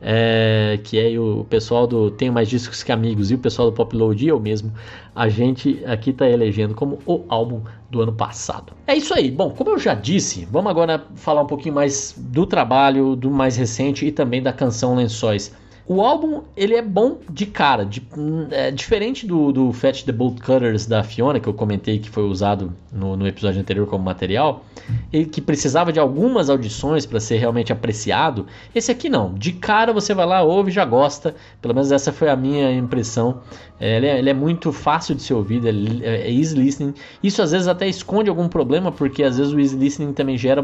é, 0.00 0.78
que 0.84 0.96
é 0.96 1.18
o 1.18 1.44
pessoal 1.50 1.88
do 1.88 2.08
Tenho 2.08 2.32
Mais 2.32 2.48
Discos 2.48 2.84
Que 2.84 2.92
Amigos 2.92 3.32
e 3.32 3.34
o 3.34 3.38
pessoal 3.38 3.68
do 3.68 3.74
Pop 3.74 3.96
Load 3.96 4.24
e 4.24 4.28
eu 4.28 4.38
mesmo, 4.38 4.72
a 5.12 5.28
gente 5.28 5.82
aqui 5.86 6.10
está 6.10 6.28
elegendo 6.28 6.72
como 6.72 7.00
o 7.04 7.24
álbum 7.28 7.62
do 7.90 8.00
ano 8.00 8.12
passado. 8.12 8.74
É 8.86 8.94
isso 8.94 9.12
aí. 9.12 9.28
Bom, 9.28 9.50
como 9.50 9.70
eu 9.70 9.78
já 9.80 9.92
disse, 9.92 10.46
vamos 10.52 10.70
agora 10.70 11.04
falar 11.16 11.42
um 11.42 11.48
pouquinho 11.48 11.74
mais 11.74 12.14
do 12.16 12.46
trabalho, 12.46 13.16
do 13.16 13.28
mais 13.28 13.56
recente 13.56 14.06
e 14.06 14.12
também 14.12 14.40
da 14.40 14.52
canção 14.52 14.94
Lençóis. 14.94 15.52
O 15.90 16.02
álbum, 16.02 16.42
ele 16.54 16.74
é 16.74 16.82
bom 16.82 17.16
de 17.30 17.46
cara, 17.46 17.82
de, 17.82 18.06
é, 18.50 18.70
diferente 18.70 19.26
do, 19.26 19.50
do 19.50 19.72
Fetch 19.72 20.02
the 20.02 20.12
Bolt 20.12 20.38
Cutters 20.38 20.84
da 20.84 21.02
Fiona, 21.02 21.40
que 21.40 21.48
eu 21.48 21.54
comentei 21.54 21.98
que 21.98 22.10
foi 22.10 22.24
usado 22.24 22.74
no, 22.92 23.16
no 23.16 23.26
episódio 23.26 23.58
anterior 23.58 23.86
como 23.86 24.04
material, 24.04 24.66
e 25.10 25.24
que 25.24 25.40
precisava 25.40 25.90
de 25.90 25.98
algumas 25.98 26.50
audições 26.50 27.06
para 27.06 27.18
ser 27.18 27.38
realmente 27.38 27.72
apreciado. 27.72 28.46
Esse 28.74 28.92
aqui 28.92 29.08
não, 29.08 29.32
de 29.32 29.50
cara 29.52 29.90
você 29.90 30.12
vai 30.12 30.26
lá, 30.26 30.42
ouve 30.42 30.70
já 30.70 30.84
gosta, 30.84 31.34
pelo 31.62 31.72
menos 31.72 31.90
essa 31.90 32.12
foi 32.12 32.28
a 32.28 32.36
minha 32.36 32.70
impressão. 32.70 33.40
É, 33.80 33.96
ele, 33.96 34.06
é, 34.08 34.18
ele, 34.18 34.28
é, 34.28 34.34
muito 34.34 34.70
fácil 34.72 35.14
de 35.14 35.22
ser 35.22 35.32
ouvido, 35.32 35.68
é, 35.68 35.70
é 35.70 36.30
easy 36.30 36.54
listening. 36.54 36.92
Isso 37.22 37.40
às 37.40 37.52
vezes 37.52 37.66
até 37.66 37.88
esconde 37.88 38.28
algum 38.28 38.46
problema, 38.46 38.92
porque 38.92 39.22
às 39.22 39.38
vezes 39.38 39.54
o 39.54 39.58
easy 39.58 39.74
listening 39.74 40.12
também 40.12 40.36
gera 40.36 40.62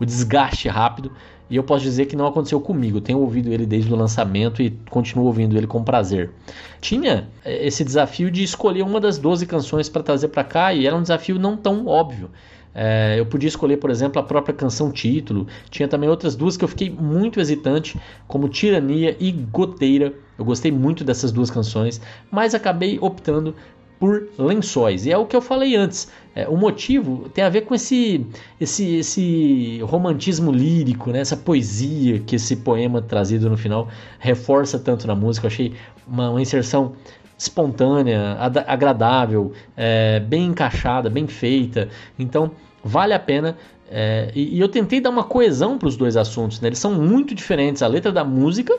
o 0.00 0.06
desgaste 0.06 0.68
rápido. 0.68 1.12
E 1.54 1.56
eu 1.56 1.62
posso 1.62 1.84
dizer 1.84 2.06
que 2.06 2.16
não 2.16 2.26
aconteceu 2.26 2.60
comigo. 2.60 3.00
Tenho 3.00 3.20
ouvido 3.20 3.52
ele 3.52 3.64
desde 3.64 3.92
o 3.92 3.94
lançamento 3.94 4.60
e 4.60 4.70
continuo 4.90 5.26
ouvindo 5.26 5.56
ele 5.56 5.68
com 5.68 5.84
prazer. 5.84 6.32
Tinha 6.80 7.28
é, 7.44 7.64
esse 7.64 7.84
desafio 7.84 8.28
de 8.28 8.42
escolher 8.42 8.82
uma 8.82 9.00
das 9.00 9.18
12 9.18 9.46
canções 9.46 9.88
para 9.88 10.02
trazer 10.02 10.26
para 10.28 10.42
cá 10.42 10.74
e 10.74 10.84
era 10.84 10.96
um 10.96 11.02
desafio 11.02 11.38
não 11.38 11.56
tão 11.56 11.86
óbvio. 11.86 12.28
É, 12.74 13.14
eu 13.20 13.24
podia 13.24 13.46
escolher, 13.46 13.76
por 13.76 13.88
exemplo, 13.88 14.20
a 14.20 14.24
própria 14.24 14.52
canção 14.52 14.90
título. 14.90 15.46
Tinha 15.70 15.86
também 15.86 16.08
outras 16.08 16.34
duas 16.34 16.56
que 16.56 16.64
eu 16.64 16.68
fiquei 16.68 16.90
muito 16.90 17.38
hesitante, 17.38 17.96
como 18.26 18.48
Tirania 18.48 19.16
e 19.20 19.30
Goteira. 19.30 20.12
Eu 20.36 20.44
gostei 20.44 20.72
muito 20.72 21.04
dessas 21.04 21.30
duas 21.30 21.52
canções, 21.52 22.00
mas 22.32 22.52
acabei 22.52 22.98
optando 23.00 23.54
por 23.98 24.28
lençóis. 24.38 25.06
E 25.06 25.12
é 25.12 25.16
o 25.16 25.26
que 25.26 25.36
eu 25.36 25.40
falei 25.40 25.76
antes. 25.76 26.10
É, 26.34 26.48
o 26.48 26.56
motivo 26.56 27.28
tem 27.30 27.44
a 27.44 27.48
ver 27.48 27.62
com 27.62 27.74
esse, 27.74 28.26
esse, 28.60 28.96
esse 28.96 29.80
romantismo 29.82 30.50
lírico, 30.50 31.10
né? 31.10 31.20
essa 31.20 31.36
poesia 31.36 32.18
que 32.20 32.36
esse 32.36 32.56
poema 32.56 33.00
trazido 33.00 33.48
no 33.48 33.56
final 33.56 33.88
reforça 34.18 34.78
tanto 34.78 35.06
na 35.06 35.14
música. 35.14 35.46
Eu 35.46 35.50
achei 35.50 35.74
uma, 36.06 36.30
uma 36.30 36.42
inserção 36.42 36.94
espontânea, 37.38 38.36
agradável, 38.66 39.52
é, 39.76 40.20
bem 40.20 40.46
encaixada, 40.46 41.08
bem 41.08 41.26
feita. 41.26 41.88
Então 42.18 42.50
vale 42.82 43.14
a 43.14 43.18
pena. 43.18 43.56
É, 43.90 44.32
e, 44.34 44.56
e, 44.56 44.60
eu 44.60 44.68
tentei 44.68 45.00
dar 45.00 45.10
uma 45.10 45.24
coesão 45.24 45.78
para 45.78 45.88
os 45.88 45.96
dois 45.96 46.16
assuntos. 46.16 46.60
Né? 46.60 46.68
Eles 46.68 46.78
são 46.78 46.94
muito 46.94 47.34
diferentes. 47.34 47.82
A 47.82 47.86
letra 47.86 48.10
da 48.10 48.24
música 48.24 48.74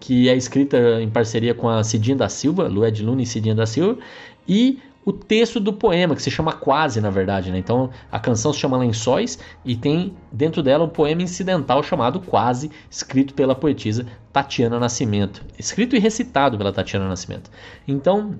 que 0.00 0.28
é 0.28 0.36
escrita 0.36 1.00
em 1.00 1.08
parceria 1.08 1.54
com 1.54 1.68
a 1.68 1.82
Cidinha 1.82 2.16
da 2.16 2.28
Silva, 2.28 2.68
Lued 2.68 3.02
Luna 3.02 3.22
e 3.22 3.26
Cidinha 3.26 3.54
da 3.54 3.66
Silva, 3.66 3.98
e 4.48 4.78
o 5.04 5.12
texto 5.12 5.60
do 5.60 5.72
poema, 5.72 6.16
que 6.16 6.22
se 6.22 6.32
chama 6.32 6.52
Quase, 6.52 7.00
na 7.00 7.10
verdade. 7.10 7.52
Né? 7.52 7.58
Então 7.58 7.90
a 8.10 8.18
canção 8.18 8.52
se 8.52 8.58
chama 8.58 8.76
Lençóis 8.76 9.38
e 9.64 9.76
tem 9.76 10.16
dentro 10.32 10.64
dela 10.64 10.84
um 10.84 10.88
poema 10.88 11.22
incidental 11.22 11.80
chamado 11.82 12.18
Quase, 12.18 12.72
escrito 12.90 13.32
pela 13.32 13.54
poetisa 13.54 14.04
Tatiana 14.32 14.80
Nascimento. 14.80 15.44
Escrito 15.56 15.94
e 15.94 16.00
recitado 16.00 16.58
pela 16.58 16.72
Tatiana 16.72 17.08
Nascimento. 17.08 17.48
Então 17.86 18.34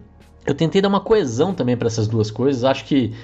eu 0.44 0.54
tentei 0.54 0.82
dar 0.82 0.88
uma 0.88 1.00
coesão 1.00 1.54
também 1.54 1.76
para 1.76 1.86
essas 1.86 2.08
duas 2.08 2.32
coisas. 2.32 2.64
Acho 2.64 2.84
que 2.84 3.14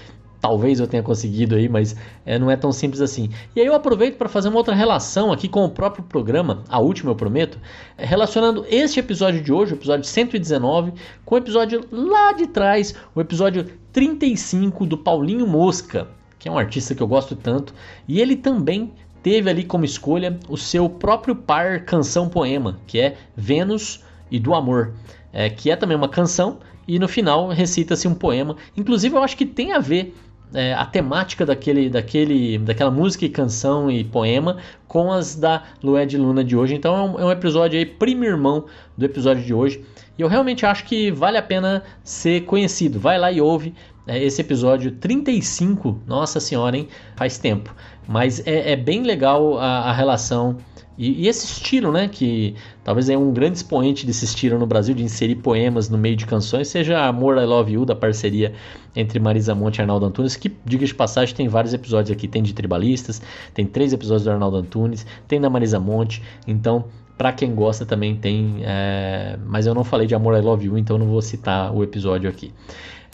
talvez 0.42 0.80
eu 0.80 0.88
tenha 0.88 1.04
conseguido 1.04 1.54
aí, 1.54 1.68
mas 1.68 1.94
é, 2.26 2.36
não 2.36 2.50
é 2.50 2.56
tão 2.56 2.72
simples 2.72 3.00
assim. 3.00 3.30
E 3.54 3.60
aí 3.60 3.66
eu 3.66 3.74
aproveito 3.74 4.16
para 4.18 4.28
fazer 4.28 4.48
uma 4.48 4.58
outra 4.58 4.74
relação 4.74 5.30
aqui 5.30 5.48
com 5.48 5.64
o 5.64 5.70
próprio 5.70 6.02
programa, 6.02 6.64
a 6.68 6.80
última 6.80 7.12
eu 7.12 7.14
prometo, 7.14 7.60
é, 7.96 8.04
relacionando 8.04 8.66
este 8.68 8.98
episódio 8.98 9.40
de 9.40 9.52
hoje, 9.52 9.72
o 9.72 9.76
episódio 9.76 10.04
119, 10.04 10.94
com 11.24 11.36
o 11.36 11.38
episódio 11.38 11.86
lá 11.92 12.32
de 12.32 12.48
trás, 12.48 12.92
o 13.14 13.20
episódio 13.20 13.66
35 13.92 14.84
do 14.84 14.98
Paulinho 14.98 15.46
Mosca, 15.46 16.08
que 16.40 16.48
é 16.48 16.52
um 16.52 16.58
artista 16.58 16.92
que 16.92 17.00
eu 17.00 17.06
gosto 17.06 17.36
tanto, 17.36 17.72
e 18.08 18.20
ele 18.20 18.34
também 18.34 18.92
teve 19.22 19.48
ali 19.48 19.62
como 19.62 19.84
escolha 19.84 20.40
o 20.48 20.56
seu 20.56 20.88
próprio 20.88 21.36
par 21.36 21.84
canção-poema, 21.84 22.80
que 22.88 22.98
é 22.98 23.16
Vênus 23.36 24.02
e 24.28 24.40
do 24.40 24.52
Amor, 24.54 24.92
é, 25.32 25.48
que 25.48 25.70
é 25.70 25.76
também 25.76 25.96
uma 25.96 26.08
canção, 26.08 26.58
e 26.88 26.98
no 26.98 27.06
final 27.06 27.48
recita-se 27.48 28.08
um 28.08 28.14
poema. 28.14 28.56
Inclusive, 28.76 29.14
eu 29.14 29.22
acho 29.22 29.36
que 29.36 29.46
tem 29.46 29.72
a 29.72 29.78
ver 29.78 30.16
é, 30.54 30.74
a 30.74 30.84
temática 30.84 31.44
daquele, 31.44 31.88
daquele, 31.88 32.58
daquela 32.58 32.90
música 32.90 33.24
e 33.24 33.28
canção 33.28 33.90
e 33.90 34.04
poema 34.04 34.58
com 34.86 35.10
as 35.10 35.34
da 35.34 35.62
Lué 35.82 36.04
de 36.04 36.16
Luna 36.16 36.44
de 36.44 36.56
hoje. 36.56 36.74
Então 36.74 36.96
é 36.96 37.02
um, 37.02 37.20
é 37.20 37.24
um 37.24 37.30
episódio 37.30 37.78
aí 37.78 37.86
primo 37.86 38.24
irmão 38.24 38.66
do 38.96 39.04
episódio 39.04 39.42
de 39.42 39.54
hoje. 39.54 39.84
E 40.18 40.22
eu 40.22 40.28
realmente 40.28 40.66
acho 40.66 40.84
que 40.84 41.10
vale 41.10 41.38
a 41.38 41.42
pena 41.42 41.82
ser 42.04 42.44
conhecido. 42.44 43.00
Vai 43.00 43.18
lá 43.18 43.32
e 43.32 43.40
ouve 43.40 43.74
é, 44.06 44.22
esse 44.22 44.40
episódio 44.40 44.92
35. 44.92 46.00
Nossa 46.06 46.40
senhora, 46.40 46.76
hein? 46.76 46.88
Faz 47.16 47.38
tempo. 47.38 47.74
Mas 48.06 48.46
é, 48.46 48.72
é 48.72 48.76
bem 48.76 49.02
legal 49.02 49.58
a, 49.58 49.90
a 49.90 49.92
relação 49.92 50.58
e, 50.96 51.24
e, 51.24 51.28
esse 51.28 51.46
estilo, 51.46 51.90
né, 51.90 52.08
que 52.08 52.54
talvez 52.84 53.08
é 53.08 53.16
um 53.16 53.32
grande 53.32 53.56
expoente 53.56 54.04
desse 54.04 54.24
estilo 54.24 54.58
no 54.58 54.66
Brasil, 54.66 54.94
de 54.94 55.02
inserir 55.02 55.36
poemas 55.36 55.88
no 55.88 55.96
meio 55.96 56.16
de 56.16 56.26
canções, 56.26 56.68
seja 56.68 57.06
Amor, 57.06 57.38
I 57.38 57.46
Love 57.46 57.72
You, 57.72 57.84
da 57.84 57.94
parceria 57.94 58.52
entre 58.94 59.18
Marisa 59.18 59.54
Monte 59.54 59.78
e 59.78 59.80
Arnaldo 59.80 60.06
Antunes, 60.06 60.36
que, 60.36 60.52
diga 60.64 60.84
de 60.84 60.94
passagem, 60.94 61.34
tem 61.34 61.48
vários 61.48 61.72
episódios 61.72 62.10
aqui. 62.14 62.28
Tem 62.28 62.42
de 62.42 62.52
Tribalistas, 62.52 63.22
tem 63.54 63.66
três 63.66 63.92
episódios 63.92 64.24
do 64.24 64.30
Arnaldo 64.30 64.58
Antunes, 64.58 65.06
tem 65.26 65.40
da 65.40 65.48
Marisa 65.48 65.80
Monte. 65.80 66.22
Então, 66.46 66.84
para 67.16 67.32
quem 67.32 67.54
gosta 67.54 67.86
também 67.86 68.16
tem. 68.16 68.56
É... 68.62 69.38
Mas 69.46 69.66
eu 69.66 69.74
não 69.74 69.84
falei 69.84 70.06
de 70.06 70.14
Amor, 70.14 70.36
I 70.36 70.40
Love 70.40 70.66
You, 70.66 70.78
então 70.78 70.98
não 70.98 71.06
vou 71.06 71.22
citar 71.22 71.74
o 71.74 71.82
episódio 71.82 72.28
aqui. 72.28 72.52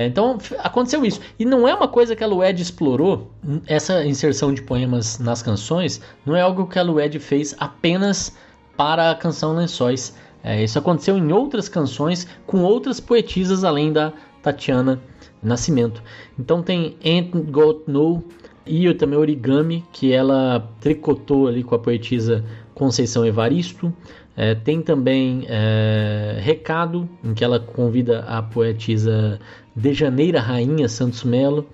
Então 0.06 0.38
aconteceu 0.58 1.04
isso. 1.04 1.20
E 1.38 1.44
não 1.44 1.66
é 1.66 1.74
uma 1.74 1.88
coisa 1.88 2.14
que 2.14 2.22
a 2.22 2.26
Lued 2.26 2.62
explorou, 2.62 3.30
essa 3.66 4.04
inserção 4.04 4.54
de 4.54 4.62
poemas 4.62 5.18
nas 5.18 5.42
canções, 5.42 6.00
não 6.24 6.36
é 6.36 6.40
algo 6.40 6.66
que 6.66 6.78
a 6.78 6.82
Lued 6.82 7.18
fez 7.18 7.54
apenas 7.58 8.36
para 8.76 9.10
a 9.10 9.14
canção 9.14 9.56
Lençóis. 9.56 10.14
É, 10.42 10.62
isso 10.62 10.78
aconteceu 10.78 11.18
em 11.18 11.32
outras 11.32 11.68
canções 11.68 12.28
com 12.46 12.62
outras 12.62 13.00
poetisas 13.00 13.64
além 13.64 13.92
da 13.92 14.12
Tatiana 14.40 15.00
Nascimento. 15.42 16.00
Então 16.38 16.62
tem 16.62 16.96
Ain't 17.04 17.36
Got 17.50 17.82
No 17.88 18.22
e 18.64 18.92
também 18.94 19.18
Origami, 19.18 19.84
que 19.92 20.12
ela 20.12 20.70
tricotou 20.80 21.48
ali 21.48 21.64
com 21.64 21.74
a 21.74 21.78
poetisa 21.78 22.44
Conceição 22.74 23.26
Evaristo. 23.26 23.92
É, 24.36 24.54
tem 24.54 24.80
também 24.80 25.44
é, 25.48 26.38
Recado, 26.40 27.08
em 27.24 27.34
que 27.34 27.42
ela 27.42 27.58
convida 27.58 28.20
a 28.20 28.40
poetisa 28.40 29.40
Dejaneira 29.78 30.40
Rainha 30.40 30.88
Santos 30.88 31.22
Melo. 31.22 31.66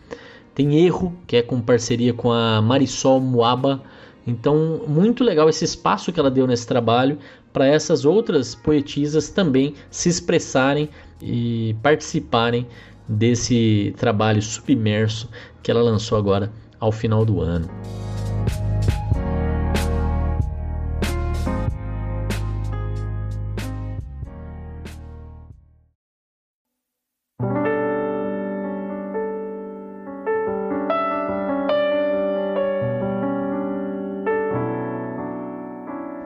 Tem 0.54 0.84
Erro, 0.84 1.12
que 1.26 1.36
é 1.36 1.42
com 1.42 1.60
parceria 1.60 2.12
com 2.12 2.30
a 2.30 2.60
Marisol 2.60 3.18
Moaba. 3.18 3.82
Então, 4.26 4.82
muito 4.86 5.24
legal 5.24 5.48
esse 5.48 5.64
espaço 5.64 6.12
que 6.12 6.20
ela 6.20 6.30
deu 6.30 6.46
nesse 6.46 6.66
trabalho 6.66 7.18
para 7.52 7.66
essas 7.66 8.04
outras 8.04 8.54
poetisas 8.54 9.30
também 9.30 9.74
se 9.90 10.08
expressarem 10.08 10.88
e 11.20 11.74
participarem 11.82 12.66
desse 13.08 13.94
trabalho 13.96 14.42
submerso 14.42 15.28
que 15.62 15.70
ela 15.70 15.82
lançou 15.82 16.16
agora 16.16 16.52
ao 16.78 16.92
final 16.92 17.24
do 17.24 17.40
ano. 17.40 17.68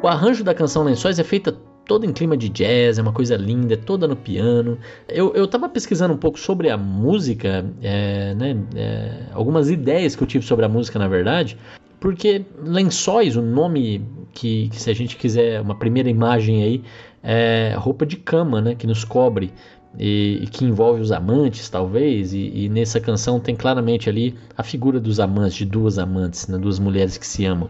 O 0.08 0.10
arranjo 0.10 0.42
da 0.42 0.54
canção 0.54 0.84
Lençóis 0.84 1.18
é 1.18 1.22
feita 1.22 1.54
toda 1.84 2.06
em 2.06 2.14
clima 2.14 2.34
de 2.34 2.48
jazz, 2.48 2.98
é 2.98 3.02
uma 3.02 3.12
coisa 3.12 3.36
linda, 3.36 3.74
é 3.74 3.76
toda 3.76 4.08
no 4.08 4.16
piano. 4.16 4.78
Eu, 5.06 5.34
eu 5.34 5.46
tava 5.46 5.68
pesquisando 5.68 6.14
um 6.14 6.16
pouco 6.16 6.40
sobre 6.40 6.70
a 6.70 6.78
música, 6.78 7.62
é, 7.82 8.34
né, 8.34 8.56
é, 8.74 9.24
algumas 9.34 9.68
ideias 9.68 10.16
que 10.16 10.22
eu 10.22 10.26
tive 10.26 10.46
sobre 10.46 10.64
a 10.64 10.68
música, 10.68 10.98
na 10.98 11.08
verdade, 11.08 11.58
porque 12.00 12.42
Lençóis, 12.58 13.36
o 13.36 13.42
nome 13.42 14.02
que, 14.32 14.70
que 14.70 14.80
se 14.80 14.88
a 14.88 14.94
gente 14.94 15.14
quiser 15.14 15.60
uma 15.60 15.74
primeira 15.74 16.08
imagem 16.08 16.62
aí, 16.62 16.82
é 17.22 17.74
roupa 17.76 18.06
de 18.06 18.16
cama, 18.16 18.62
né, 18.62 18.74
que 18.74 18.86
nos 18.86 19.04
cobre. 19.04 19.52
E, 19.98 20.40
e, 20.42 20.46
que 20.46 20.64
envolve 20.64 21.00
os 21.00 21.10
amantes, 21.12 21.68
talvez, 21.68 22.32
e, 22.32 22.50
e, 22.54 22.68
nessa 22.68 23.00
canção 23.00 23.40
tem 23.40 23.56
claramente 23.56 24.08
ali 24.08 24.34
a 24.56 24.62
figura 24.62 25.00
dos 25.00 25.18
amantes, 25.18 25.56
de 25.56 25.64
duas 25.64 25.98
amantes, 25.98 26.46
né, 26.46 26.56
duas 26.56 26.78
mulheres 26.78 27.16
que 27.18 27.26
se 27.26 27.44
amam. 27.46 27.68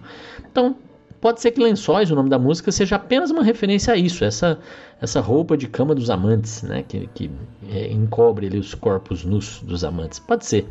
Então, 0.51 0.77
Pode 1.20 1.40
ser 1.40 1.50
que 1.50 1.61
Lençóis, 1.61 2.11
o 2.11 2.14
nome 2.14 2.31
da 2.31 2.38
música, 2.38 2.70
seja 2.70 2.96
apenas 2.96 3.31
uma 3.31 3.42
referência 3.42 3.92
a 3.92 3.96
isso, 3.96 4.24
essa, 4.24 4.59
essa 5.00 5.20
roupa 5.20 5.57
de 5.57 5.66
cama 5.66 5.94
dos 5.94 6.11
amantes, 6.11 6.62
né? 6.62 6.85
Que, 6.87 7.09
que 7.12 7.31
é, 7.70 7.90
encobre 7.90 8.46
ali 8.46 8.59
os 8.59 8.74
corpos 8.74 9.24
nus 9.24 9.61
dos 9.61 9.83
amantes. 9.83 10.18
Pode 10.20 10.46
ser. 10.46 10.68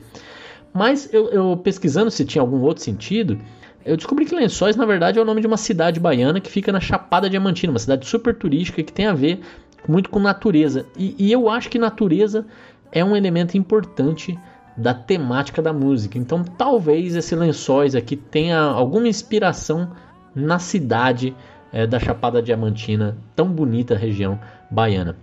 Mas 0.73 1.11
eu, 1.13 1.29
eu, 1.29 1.57
pesquisando 1.57 2.09
se 2.09 2.23
tinha 2.23 2.41
algum 2.41 2.61
outro 2.61 2.83
sentido, 2.83 3.37
eu 3.85 3.97
descobri 3.97 4.25
que 4.25 4.35
Lençóis, 4.35 4.75
na 4.75 4.85
verdade, 4.85 5.19
é 5.19 5.21
o 5.21 5.25
nome 5.25 5.41
de 5.41 5.47
uma 5.47 5.57
cidade 5.57 5.99
baiana 5.99 6.39
que 6.39 6.51
fica 6.51 6.71
na 6.71 6.79
Chapada 6.79 7.29
Diamantina, 7.29 7.73
uma 7.73 7.79
cidade 7.79 8.05
super 8.05 8.35
turística 8.35 8.83
que 8.83 8.93
tem 8.93 9.07
a 9.07 9.13
ver 9.13 9.41
muito 9.87 10.09
com 10.09 10.19
natureza. 10.19 10.85
E, 10.97 11.15
e 11.17 11.31
eu 11.31 11.49
acho 11.49 11.69
que 11.69 11.79
natureza 11.79 12.45
é 12.91 13.03
um 13.03 13.15
elemento 13.15 13.57
importante 13.57 14.37
da 14.77 14.93
temática 14.93 15.61
da 15.61 15.73
música. 15.73 16.17
Então, 16.17 16.43
talvez 16.43 17.15
esse 17.15 17.35
Lençóis 17.35 17.95
aqui 17.95 18.15
tenha 18.15 18.59
alguma 18.59 19.07
inspiração 19.07 19.91
na 20.37 20.59
cidade 20.59 21.35
é, 21.73 21.87
da 21.87 21.99
Chapada 21.99 22.41
Diamantina, 22.41 23.17
tão 23.35 23.51
bonita 23.51 23.95
região 23.95 24.39
baiana. 24.69 25.17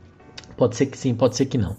Pode 0.56 0.76
ser 0.76 0.86
que 0.86 0.98
sim, 0.98 1.14
pode 1.14 1.36
ser 1.36 1.46
que 1.46 1.56
não. 1.56 1.76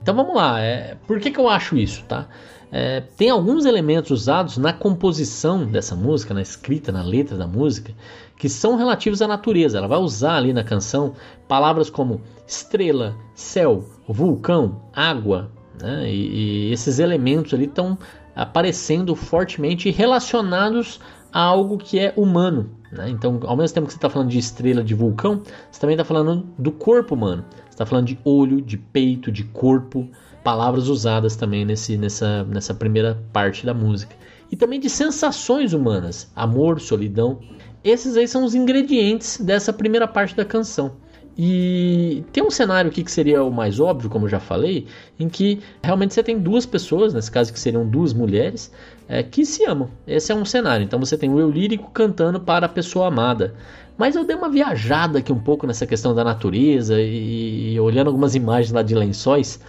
Então 0.00 0.14
vamos 0.14 0.34
lá. 0.34 0.60
É, 0.60 0.96
por 1.06 1.18
que, 1.20 1.30
que 1.30 1.38
eu 1.38 1.48
acho 1.48 1.76
isso, 1.76 2.04
tá? 2.04 2.26
É, 2.70 3.00
tem 3.16 3.30
alguns 3.30 3.64
elementos 3.64 4.10
usados 4.10 4.56
na 4.56 4.72
composição 4.72 5.64
dessa 5.64 5.94
música, 5.94 6.34
na 6.34 6.42
escrita, 6.42 6.90
na 6.90 7.02
letra 7.02 7.36
da 7.36 7.46
música, 7.46 7.92
que 8.36 8.48
são 8.48 8.76
relativos 8.76 9.22
à 9.22 9.28
natureza. 9.28 9.78
Ela 9.78 9.86
vai 9.86 9.98
usar 9.98 10.36
ali 10.36 10.52
na 10.52 10.64
canção 10.64 11.14
palavras 11.46 11.88
como 11.88 12.20
estrela, 12.46 13.16
céu, 13.34 13.84
vulcão, 14.08 14.82
água, 14.92 15.50
né? 15.80 16.10
e, 16.10 16.68
e 16.68 16.72
esses 16.72 16.98
elementos 16.98 17.54
ali 17.54 17.64
estão 17.64 17.96
aparecendo 18.34 19.14
fortemente 19.16 19.90
relacionados 19.90 21.00
a 21.32 21.40
algo 21.40 21.78
que 21.78 21.98
é 21.98 22.12
humano. 22.16 22.70
Né? 22.90 23.10
Então, 23.10 23.40
ao 23.44 23.56
mesmo 23.56 23.74
tempo 23.74 23.86
que 23.86 23.92
você 23.92 23.98
está 23.98 24.08
falando 24.08 24.30
de 24.30 24.38
estrela, 24.38 24.82
de 24.82 24.94
vulcão, 24.94 25.42
você 25.70 25.80
também 25.80 25.94
está 25.94 26.04
falando 26.04 26.46
do 26.58 26.72
corpo 26.72 27.14
humano. 27.14 27.44
Você 27.64 27.70
está 27.70 27.86
falando 27.86 28.06
de 28.06 28.18
olho, 28.24 28.60
de 28.60 28.76
peito, 28.76 29.30
de 29.30 29.44
corpo, 29.44 30.08
palavras 30.42 30.88
usadas 30.88 31.36
também 31.36 31.64
nesse, 31.64 31.96
nessa, 31.96 32.44
nessa 32.44 32.72
primeira 32.72 33.20
parte 33.32 33.66
da 33.66 33.74
música. 33.74 34.14
E 34.50 34.56
também 34.56 34.78
de 34.78 34.88
sensações 34.88 35.72
humanas, 35.72 36.30
amor, 36.34 36.80
solidão. 36.80 37.40
Esses 37.82 38.16
aí 38.16 38.28
são 38.28 38.44
os 38.44 38.54
ingredientes 38.54 39.38
dessa 39.40 39.72
primeira 39.72 40.06
parte 40.06 40.36
da 40.36 40.44
canção. 40.44 40.96
E 41.38 42.24
tem 42.32 42.42
um 42.42 42.50
cenário 42.50 42.90
aqui 42.90 43.04
que 43.04 43.10
seria 43.10 43.44
o 43.44 43.50
mais 43.50 43.78
óbvio, 43.78 44.08
como 44.08 44.24
eu 44.24 44.28
já 44.30 44.40
falei, 44.40 44.86
em 45.20 45.28
que 45.28 45.60
realmente 45.82 46.14
você 46.14 46.22
tem 46.22 46.38
duas 46.38 46.64
pessoas, 46.64 47.12
nesse 47.12 47.30
caso 47.30 47.52
que 47.52 47.60
seriam 47.60 47.86
duas 47.86 48.14
mulheres, 48.14 48.72
é, 49.06 49.22
que 49.22 49.44
se 49.44 49.64
amam. 49.64 49.90
Esse 50.06 50.32
é 50.32 50.34
um 50.34 50.46
cenário. 50.46 50.84
Então 50.84 50.98
você 50.98 51.16
tem 51.16 51.28
o 51.28 51.38
eu 51.38 51.50
lírico 51.50 51.90
cantando 51.90 52.40
para 52.40 52.64
a 52.64 52.68
pessoa 52.68 53.08
amada. 53.08 53.54
Mas 53.98 54.16
eu 54.16 54.24
dei 54.24 54.34
uma 54.34 54.48
viajada 54.48 55.18
aqui 55.18 55.30
um 55.30 55.38
pouco 55.38 55.66
nessa 55.66 55.86
questão 55.86 56.14
da 56.14 56.24
natureza 56.24 56.98
e, 57.00 57.74
e 57.74 57.80
olhando 57.80 58.08
algumas 58.08 58.34
imagens 58.34 58.72
lá 58.72 58.82
de 58.82 58.94
lençóis, 58.94 59.60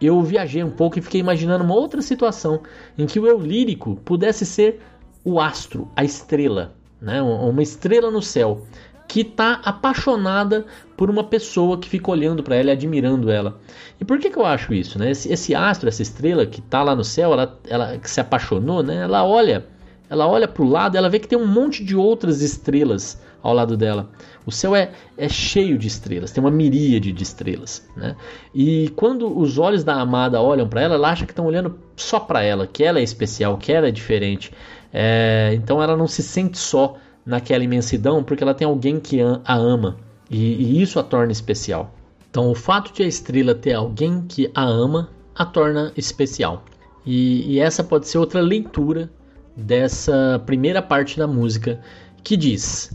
eu 0.00 0.20
viajei 0.22 0.62
um 0.62 0.70
pouco 0.70 0.98
e 0.98 1.02
fiquei 1.02 1.20
imaginando 1.20 1.64
uma 1.64 1.74
outra 1.74 2.00
situação 2.00 2.60
em 2.96 3.06
que 3.06 3.18
o 3.18 3.26
eu 3.26 3.38
lírico 3.40 3.96
pudesse 4.04 4.46
ser 4.46 4.80
o 5.24 5.40
astro, 5.40 5.88
a 5.94 6.04
estrela, 6.04 6.74
né? 7.00 7.22
uma 7.22 7.62
estrela 7.62 8.10
no 8.10 8.20
céu 8.20 8.66
que 9.08 9.20
está 9.20 9.60
apaixonada 9.64 10.64
por 10.96 11.10
uma 11.10 11.24
pessoa 11.24 11.78
que 11.78 11.88
fica 11.88 12.10
olhando 12.10 12.42
para 12.42 12.56
ela 12.56 12.70
e 12.70 12.72
admirando 12.72 13.30
ela. 13.30 13.60
E 14.00 14.04
por 14.04 14.18
que, 14.18 14.30
que 14.30 14.38
eu 14.38 14.46
acho 14.46 14.72
isso? 14.72 14.98
Né? 14.98 15.10
Esse, 15.10 15.32
esse 15.32 15.54
astro, 15.54 15.88
essa 15.88 16.02
estrela 16.02 16.46
que 16.46 16.60
está 16.60 16.82
lá 16.82 16.94
no 16.94 17.04
céu, 17.04 17.32
ela, 17.32 17.58
ela 17.68 17.98
que 17.98 18.10
se 18.10 18.20
apaixonou, 18.20 18.82
né? 18.82 19.02
ela 19.02 19.24
olha 19.24 19.66
ela 20.12 20.28
olha 20.28 20.46
para 20.46 20.62
o 20.62 20.68
lado, 20.68 20.94
ela 20.94 21.08
vê 21.08 21.18
que 21.18 21.26
tem 21.26 21.38
um 21.38 21.46
monte 21.46 21.82
de 21.82 21.96
outras 21.96 22.42
estrelas 22.42 23.18
ao 23.42 23.54
lado 23.54 23.78
dela. 23.78 24.10
O 24.44 24.52
céu 24.52 24.76
é, 24.76 24.90
é 25.16 25.26
cheio 25.26 25.78
de 25.78 25.88
estrelas, 25.88 26.30
tem 26.30 26.44
uma 26.44 26.50
miríade 26.50 27.10
de 27.12 27.22
estrelas. 27.22 27.88
Né? 27.96 28.14
E 28.54 28.90
quando 28.94 29.34
os 29.34 29.56
olhos 29.56 29.82
da 29.82 29.94
amada 29.94 30.38
olham 30.38 30.68
para 30.68 30.82
ela, 30.82 30.96
ela 30.96 31.08
acha 31.10 31.24
que 31.24 31.32
estão 31.32 31.46
olhando 31.46 31.78
só 31.96 32.20
para 32.20 32.42
ela, 32.42 32.66
que 32.66 32.84
ela 32.84 32.98
é 32.98 33.02
especial, 33.02 33.56
que 33.56 33.72
ela 33.72 33.88
é 33.88 33.90
diferente. 33.90 34.52
É, 34.92 35.52
então 35.54 35.82
ela 35.82 35.96
não 35.96 36.06
se 36.06 36.22
sente 36.22 36.58
só 36.58 36.98
naquela 37.24 37.64
imensidão 37.64 38.22
porque 38.22 38.42
ela 38.42 38.54
tem 38.54 38.66
alguém 38.66 38.98
que 38.98 39.20
a 39.20 39.54
ama 39.54 39.96
e, 40.30 40.36
e 40.36 40.82
isso 40.82 40.98
a 40.98 41.02
torna 41.02 41.32
especial. 41.32 41.94
Então 42.30 42.50
o 42.50 42.54
fato 42.54 42.92
de 42.92 43.02
a 43.02 43.06
estrela 43.06 43.54
ter 43.54 43.74
alguém 43.74 44.22
que 44.22 44.50
a 44.54 44.64
ama 44.64 45.10
a 45.34 45.44
torna 45.44 45.92
especial. 45.96 46.64
E, 47.04 47.54
e 47.54 47.58
essa 47.58 47.82
pode 47.82 48.08
ser 48.08 48.18
outra 48.18 48.40
leitura 48.40 49.10
dessa 49.56 50.42
primeira 50.46 50.80
parte 50.80 51.18
da 51.18 51.26
música 51.26 51.80
que 52.22 52.36
diz: 52.36 52.92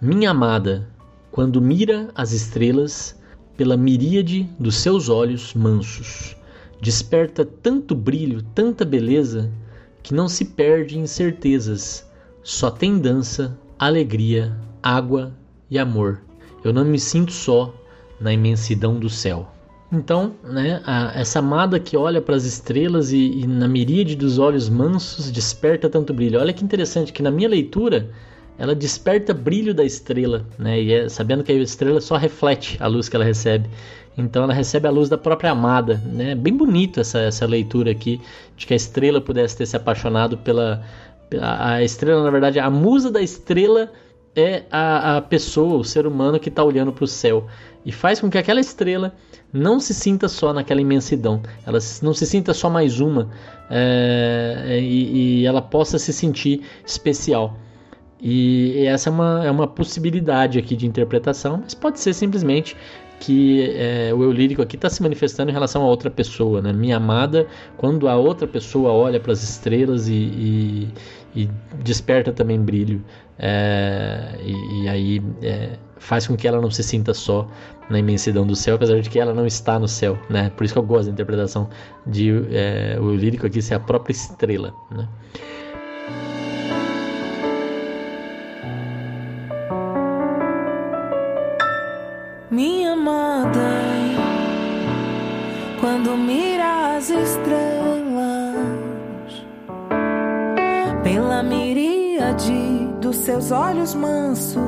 Minha 0.00 0.30
amada, 0.30 0.88
quando 1.30 1.60
mira 1.60 2.08
as 2.14 2.32
estrelas 2.32 3.18
pela 3.56 3.76
miríade 3.76 4.48
dos 4.58 4.76
seus 4.76 5.08
olhos 5.08 5.54
mansos, 5.54 6.36
desperta 6.80 7.44
tanto 7.44 7.94
brilho, 7.94 8.42
tanta 8.54 8.84
beleza, 8.84 9.50
que 10.02 10.14
não 10.14 10.28
se 10.28 10.46
perde 10.46 10.98
em 10.98 11.06
certezas, 11.06 12.08
só 12.42 12.70
tem 12.70 12.98
dança, 12.98 13.56
alegria, 13.80 14.54
água 14.82 15.32
e 15.70 15.78
amor. 15.78 16.20
Eu 16.62 16.70
não 16.70 16.84
me 16.84 16.98
sinto 16.98 17.32
só 17.32 17.74
na 18.20 18.30
imensidão 18.30 19.00
do 19.00 19.08
céu. 19.08 19.48
Então, 19.90 20.34
né, 20.44 20.82
a, 20.84 21.18
essa 21.18 21.38
amada 21.38 21.80
que 21.80 21.96
olha 21.96 22.20
para 22.20 22.36
as 22.36 22.44
estrelas 22.44 23.10
e, 23.10 23.40
e, 23.40 23.46
na 23.46 23.66
miríade 23.66 24.14
dos 24.14 24.38
olhos 24.38 24.68
mansos 24.68 25.32
desperta 25.32 25.88
tanto 25.88 26.12
brilho. 26.12 26.38
Olha 26.38 26.52
que 26.52 26.62
interessante 26.62 27.12
que 27.12 27.22
na 27.22 27.30
minha 27.30 27.48
leitura 27.48 28.10
ela 28.58 28.74
desperta 28.74 29.32
brilho 29.32 29.72
da 29.74 29.82
estrela, 29.82 30.44
né, 30.58 30.80
e 30.82 30.92
é, 30.92 31.08
sabendo 31.08 31.42
que 31.42 31.50
a 31.50 31.54
estrela 31.54 32.00
só 32.00 32.16
reflete 32.16 32.76
a 32.78 32.86
luz 32.86 33.08
que 33.08 33.16
ela 33.16 33.24
recebe. 33.24 33.68
Então 34.16 34.44
ela 34.44 34.52
recebe 34.52 34.86
a 34.86 34.90
luz 34.90 35.08
da 35.08 35.16
própria 35.16 35.52
amada, 35.52 36.00
né? 36.04 36.34
Bem 36.34 36.54
bonito 36.54 37.00
essa, 37.00 37.20
essa 37.20 37.46
leitura 37.46 37.90
aqui 37.90 38.20
de 38.56 38.66
que 38.66 38.74
a 38.74 38.76
estrela 38.76 39.20
pudesse 39.20 39.56
ter 39.56 39.64
se 39.66 39.76
apaixonado 39.76 40.36
pela, 40.36 40.84
a 41.40 41.82
estrela, 41.82 42.22
na 42.22 42.30
verdade, 42.30 42.58
a 42.58 42.70
musa 42.70 43.10
da 43.10 43.20
estrela 43.20 43.92
é 44.34 44.64
a, 44.70 45.16
a 45.16 45.22
pessoa, 45.22 45.78
o 45.78 45.84
ser 45.84 46.06
humano 46.06 46.38
que 46.38 46.48
está 46.48 46.62
olhando 46.62 46.92
para 46.92 47.04
o 47.04 47.06
céu 47.06 47.46
e 47.84 47.90
faz 47.90 48.20
com 48.20 48.30
que 48.30 48.38
aquela 48.38 48.60
estrela 48.60 49.14
não 49.52 49.80
se 49.80 49.92
sinta 49.92 50.28
só 50.28 50.52
naquela 50.52 50.80
imensidão, 50.80 51.42
ela 51.66 51.78
não 52.02 52.14
se 52.14 52.26
sinta 52.26 52.54
só 52.54 52.70
mais 52.70 53.00
uma 53.00 53.30
é, 53.68 54.78
e, 54.80 55.40
e, 55.40 55.46
ela 55.46 55.62
possa 55.62 55.98
se 55.98 56.12
sentir 56.12 56.62
especial. 56.86 57.56
E, 58.20 58.72
e 58.76 58.86
essa 58.86 59.08
é 59.08 59.12
uma, 59.12 59.46
é 59.46 59.50
uma 59.50 59.66
possibilidade 59.66 60.58
aqui 60.58 60.76
de 60.76 60.86
interpretação, 60.86 61.60
mas 61.62 61.74
pode 61.74 61.98
ser 61.98 62.12
simplesmente 62.12 62.76
que 63.18 63.70
é, 63.76 64.12
o 64.14 64.22
eu 64.22 64.32
lírico 64.32 64.62
aqui 64.62 64.76
está 64.76 64.88
se 64.88 65.02
manifestando 65.02 65.50
em 65.50 65.52
relação 65.52 65.82
a 65.82 65.86
outra 65.86 66.10
pessoa, 66.10 66.62
né? 66.62 66.72
Minha 66.72 66.96
amada, 66.96 67.46
quando 67.76 68.08
a 68.08 68.16
outra 68.16 68.48
pessoa 68.48 68.92
olha 68.92 69.20
para 69.20 69.32
as 69.32 69.42
estrelas 69.42 70.08
e, 70.08 70.14
e, 70.14 70.88
e, 71.34 71.48
desperta 71.82 72.32
também 72.32 72.60
brilho, 72.60 73.02
é, 73.38 74.36
e, 74.42 74.82
e, 74.82 74.88
aí 74.88 75.22
é, 75.42 75.78
faz 75.98 76.26
com 76.26 76.36
que 76.36 76.46
ela 76.46 76.60
não 76.60 76.70
se 76.70 76.82
sinta 76.82 77.14
só 77.14 77.48
na 77.88 77.98
imensidão 77.98 78.46
do 78.46 78.54
céu, 78.54 78.76
apesar 78.76 79.00
de 79.00 79.08
que 79.08 79.18
ela 79.18 79.34
não 79.34 79.46
está 79.46 79.78
no 79.78 79.88
céu, 79.88 80.18
né? 80.28 80.50
Por 80.56 80.64
isso 80.64 80.74
que 80.74 80.78
eu 80.78 80.82
gosto 80.82 81.06
da 81.06 81.12
interpretação 81.12 81.68
de 82.06 82.30
é, 82.50 82.98
o 83.00 83.14
lírico 83.14 83.46
aqui 83.46 83.60
ser 83.60 83.74
a 83.74 83.80
própria 83.80 84.12
estrela, 84.12 84.74
né? 84.90 85.08
Minha 92.50 92.92
amada, 92.92 93.80
quando 95.80 96.16
mira 96.16 96.96
as 96.96 97.08
estrelas 97.08 97.59
miríade 102.30 102.88
dos 103.00 103.16
seus 103.16 103.50
olhos 103.50 103.94
mansos 103.94 104.60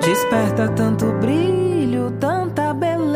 Desperta 0.00 0.68
tanto 0.68 1.06
brilho, 1.20 2.10
tanta 2.18 2.74
beleza, 2.74 3.14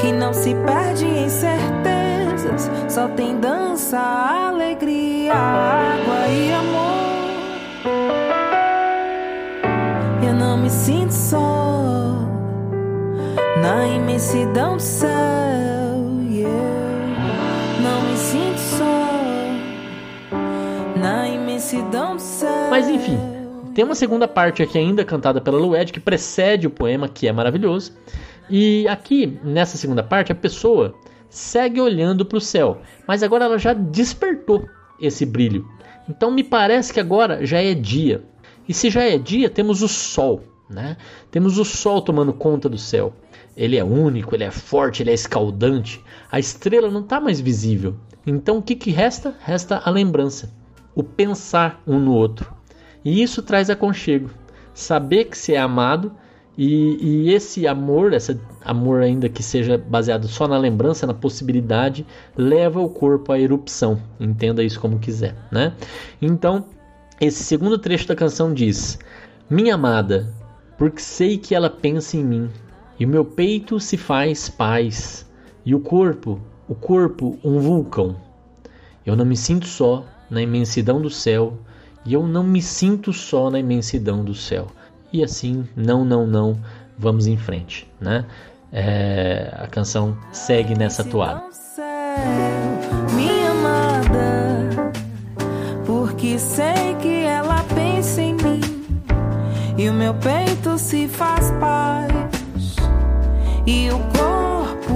que 0.00 0.12
não 0.12 0.32
se 0.32 0.54
perde 0.54 1.04
em 1.04 1.28
certezas. 1.28 2.70
Só 2.88 3.08
tem 3.08 3.38
dança, 3.40 3.98
alegria, 3.98 5.34
água 5.34 6.28
e 6.28 6.52
amor. 6.52 6.86
Eu 10.24 10.34
não 10.34 10.56
me 10.56 10.70
sinto 10.70 11.12
só 11.12 12.14
na 13.60 13.88
imensidão 13.88 14.76
do 14.76 14.82
céu. 14.82 15.45
Mas 22.70 22.88
enfim. 22.88 23.18
Tem 23.74 23.84
uma 23.84 23.96
segunda 23.96 24.28
parte 24.28 24.62
aqui 24.62 24.78
ainda 24.78 25.04
cantada 25.04 25.40
pela 25.40 25.58
Lued 25.58 25.92
que 25.92 25.98
precede 25.98 26.68
o 26.68 26.70
poema, 26.70 27.08
que 27.08 27.26
é 27.26 27.32
maravilhoso. 27.32 27.92
E 28.48 28.86
aqui, 28.86 29.38
nessa 29.42 29.76
segunda 29.76 30.02
parte, 30.02 30.30
a 30.30 30.34
pessoa 30.34 30.94
segue 31.28 31.80
olhando 31.80 32.24
para 32.24 32.38
o 32.38 32.40
céu, 32.40 32.78
mas 33.04 33.24
agora 33.24 33.46
ela 33.46 33.58
já 33.58 33.72
despertou 33.72 34.64
esse 35.00 35.26
brilho. 35.26 35.66
Então 36.08 36.30
me 36.30 36.44
parece 36.44 36.92
que 36.92 37.00
agora 37.00 37.44
já 37.44 37.60
é 37.60 37.74
dia. 37.74 38.22
E 38.68 38.72
se 38.72 38.88
já 38.88 39.02
é 39.02 39.18
dia, 39.18 39.50
temos 39.50 39.82
o 39.82 39.88
sol, 39.88 40.44
né? 40.70 40.96
Temos 41.32 41.58
o 41.58 41.64
sol 41.64 42.00
tomando 42.00 42.32
conta 42.32 42.68
do 42.68 42.78
céu. 42.78 43.12
Ele 43.56 43.76
é 43.76 43.82
único, 43.82 44.36
ele 44.36 44.44
é 44.44 44.52
forte, 44.52 45.02
ele 45.02 45.10
é 45.10 45.14
escaldante. 45.14 46.00
A 46.30 46.38
estrela 46.38 46.88
não 46.90 47.00
está 47.00 47.20
mais 47.20 47.40
visível. 47.40 47.96
Então 48.24 48.58
o 48.58 48.62
que, 48.62 48.76
que 48.76 48.92
resta? 48.92 49.34
Resta 49.40 49.82
a 49.84 49.90
lembrança, 49.90 50.52
o 50.96 51.04
pensar 51.04 51.82
um 51.86 52.00
no 52.00 52.12
outro. 52.12 52.52
E 53.04 53.22
isso 53.22 53.42
traz 53.42 53.68
aconchego. 53.68 54.30
Saber 54.74 55.26
que 55.26 55.38
se 55.38 55.54
é 55.54 55.58
amado 55.58 56.10
e, 56.58 57.26
e, 57.28 57.34
esse 57.34 57.66
amor, 57.66 58.14
esse 58.14 58.40
amor 58.64 59.02
ainda 59.02 59.28
que 59.28 59.42
seja 59.42 59.76
baseado 59.76 60.26
só 60.26 60.48
na 60.48 60.56
lembrança, 60.56 61.06
na 61.06 61.12
possibilidade, 61.12 62.06
leva 62.34 62.80
o 62.80 62.88
corpo 62.88 63.30
à 63.30 63.38
erupção. 63.38 64.00
Entenda 64.18 64.64
isso 64.64 64.80
como 64.80 64.98
quiser, 64.98 65.36
né? 65.52 65.74
Então, 66.20 66.64
esse 67.20 67.44
segundo 67.44 67.78
trecho 67.78 68.08
da 68.08 68.16
canção 68.16 68.54
diz: 68.54 68.98
Minha 69.50 69.74
amada, 69.74 70.32
porque 70.78 71.00
sei 71.00 71.36
que 71.36 71.54
ela 71.54 71.68
pensa 71.68 72.16
em 72.16 72.24
mim, 72.24 72.50
e 72.98 73.04
o 73.04 73.08
meu 73.08 73.24
peito 73.24 73.78
se 73.78 73.98
faz 73.98 74.48
paz, 74.48 75.30
e 75.64 75.74
o 75.74 75.80
corpo, 75.80 76.40
o 76.66 76.74
corpo, 76.74 77.38
um 77.44 77.58
vulcão. 77.58 78.16
Eu 79.04 79.14
não 79.14 79.26
me 79.26 79.36
sinto 79.36 79.66
só 79.66 80.04
na 80.30 80.42
imensidão 80.42 81.00
do 81.00 81.10
céu 81.10 81.58
e 82.04 82.14
eu 82.14 82.26
não 82.26 82.44
me 82.44 82.62
sinto 82.62 83.12
só 83.12 83.50
na 83.50 83.58
imensidão 83.58 84.24
do 84.24 84.34
céu. 84.34 84.68
E 85.12 85.24
assim, 85.24 85.66
não, 85.76 86.04
não, 86.04 86.26
não, 86.26 86.58
vamos 86.96 87.26
em 87.26 87.36
frente, 87.36 87.90
né? 88.00 88.24
É, 88.72 89.52
a 89.58 89.66
canção 89.66 90.16
segue 90.32 90.74
nessa 90.74 91.02
toada. 91.02 91.42
Minha 93.14 93.50
amada, 93.50 94.92
porque 95.84 96.38
sei 96.38 96.94
que 97.00 97.24
ela 97.24 97.64
pensa 97.74 98.22
em 98.22 98.34
mim 98.34 98.60
e 99.78 99.88
o 99.88 99.92
meu 99.92 100.14
peito 100.14 100.78
se 100.78 101.08
faz 101.08 101.50
paz 101.60 102.76
e 103.66 103.88
o 103.90 103.98
corpo 104.16 104.94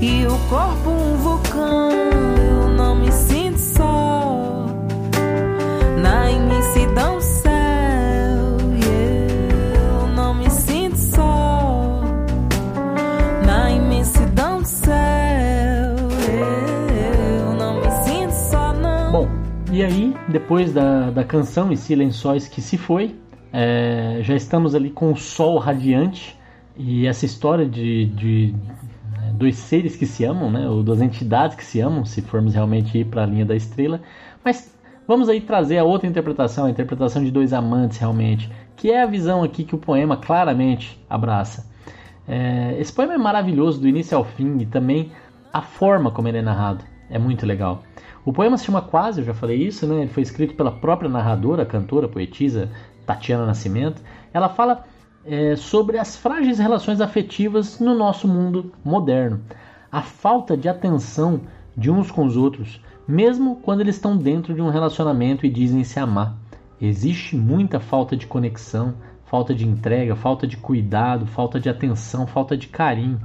e 0.00 0.26
o 0.26 0.38
corpo 0.48 0.90
um 0.90 1.16
vulcão. 1.16 2.33
Depois 20.28 20.72
da, 20.72 21.10
da 21.10 21.24
canção 21.24 21.72
e 21.72 21.76
si 21.76 21.94
lençóis 21.94 22.48
que 22.48 22.60
se 22.60 22.76
foi, 22.78 23.16
é, 23.52 24.18
já 24.22 24.34
estamos 24.34 24.74
ali 24.74 24.90
com 24.90 25.12
o 25.12 25.16
sol 25.16 25.58
radiante 25.58 26.38
e 26.76 27.06
essa 27.06 27.24
história 27.24 27.66
de, 27.66 28.06
de 28.06 28.54
né, 29.12 29.32
dois 29.34 29.56
seres 29.56 29.96
que 29.96 30.06
se 30.06 30.24
amam, 30.24 30.50
né, 30.50 30.68
ou 30.68 30.82
duas 30.82 31.00
entidades 31.00 31.56
que 31.56 31.64
se 31.64 31.80
amam, 31.80 32.04
se 32.04 32.20
formos 32.22 32.54
realmente 32.54 32.98
ir 32.98 33.04
para 33.04 33.22
a 33.22 33.26
linha 33.26 33.44
da 33.44 33.54
estrela, 33.54 34.00
mas 34.44 34.74
Vamos 35.06 35.28
aí 35.28 35.38
trazer 35.38 35.76
a 35.76 35.84
outra 35.84 36.08
interpretação, 36.08 36.64
a 36.64 36.70
interpretação 36.70 37.22
de 37.22 37.30
dois 37.30 37.52
amantes 37.52 37.98
realmente, 37.98 38.50
que 38.74 38.90
é 38.90 39.02
a 39.02 39.06
visão 39.06 39.42
aqui 39.42 39.62
que 39.62 39.74
o 39.74 39.78
poema 39.78 40.16
claramente 40.16 40.98
abraça. 41.10 41.70
É, 42.26 42.74
esse 42.80 42.90
poema 42.90 43.12
é 43.12 43.18
maravilhoso 43.18 43.78
do 43.78 43.86
início 43.86 44.16
ao 44.16 44.24
fim 44.24 44.56
e 44.60 44.66
também 44.66 45.12
a 45.52 45.60
forma 45.60 46.10
como 46.10 46.26
ele 46.26 46.38
é 46.38 46.42
narrado 46.42 46.82
é 47.10 47.18
muito 47.18 47.44
legal. 47.44 47.82
O 48.24 48.32
poema 48.32 48.56
se 48.56 48.64
chama 48.64 48.80
Quase, 48.80 49.20
eu 49.20 49.26
já 49.26 49.34
falei 49.34 49.58
isso, 49.58 49.86
né? 49.86 50.02
Ele 50.02 50.10
foi 50.10 50.22
escrito 50.22 50.54
pela 50.54 50.72
própria 50.72 51.10
narradora, 51.10 51.66
cantora, 51.66 52.08
poetisa 52.08 52.70
Tatiana 53.04 53.44
Nascimento. 53.44 54.00
Ela 54.32 54.48
fala 54.48 54.84
é, 55.24 55.56
sobre 55.56 55.98
as 55.98 56.16
frágeis 56.16 56.58
relações 56.58 57.00
afetivas 57.00 57.78
no 57.80 57.94
nosso 57.94 58.26
mundo 58.26 58.72
moderno. 58.84 59.40
A 59.92 60.02
falta 60.02 60.56
de 60.56 60.68
atenção 60.68 61.42
de 61.76 61.90
uns 61.90 62.10
com 62.10 62.24
os 62.24 62.36
outros, 62.36 62.80
mesmo 63.06 63.56
quando 63.56 63.80
eles 63.80 63.96
estão 63.96 64.16
dentro 64.16 64.54
de 64.54 64.62
um 64.62 64.70
relacionamento 64.70 65.44
e 65.44 65.50
dizem 65.50 65.84
se 65.84 65.98
amar. 65.98 66.34
Existe 66.80 67.36
muita 67.36 67.78
falta 67.78 68.16
de 68.16 68.26
conexão, 68.26 68.94
falta 69.26 69.54
de 69.54 69.66
entrega, 69.66 70.16
falta 70.16 70.46
de 70.46 70.56
cuidado, 70.56 71.26
falta 71.26 71.60
de 71.60 71.68
atenção, 71.68 72.26
falta 72.26 72.56
de 72.56 72.68
carinho. 72.68 73.20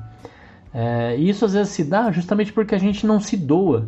É, 0.74 1.16
e 1.18 1.30
isso 1.30 1.46
às 1.46 1.54
vezes 1.54 1.70
se 1.70 1.84
dá 1.84 2.12
justamente 2.12 2.54
porque 2.54 2.76
a 2.76 2.80
gente 2.80 3.06
não 3.06 3.20
se 3.20 3.36
doa. 3.36 3.88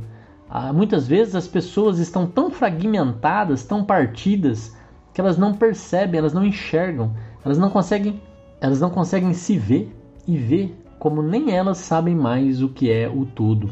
Ah, 0.53 0.73
muitas 0.73 1.07
vezes 1.07 1.33
as 1.33 1.47
pessoas 1.47 1.97
estão 1.97 2.27
tão 2.27 2.51
fragmentadas, 2.51 3.63
tão 3.63 3.85
partidas, 3.85 4.75
que 5.13 5.21
elas 5.21 5.37
não 5.37 5.53
percebem, 5.53 6.19
elas 6.19 6.33
não 6.33 6.45
enxergam, 6.45 7.15
elas 7.45 7.57
não 7.57 7.69
conseguem, 7.69 8.21
elas 8.59 8.81
não 8.81 8.89
conseguem 8.89 9.33
se 9.33 9.57
ver 9.57 9.95
e 10.27 10.35
ver 10.35 10.77
como 10.99 11.21
nem 11.21 11.55
elas 11.55 11.77
sabem 11.77 12.13
mais 12.13 12.61
o 12.61 12.67
que 12.67 12.91
é 12.91 13.07
o 13.07 13.25
todo. 13.25 13.69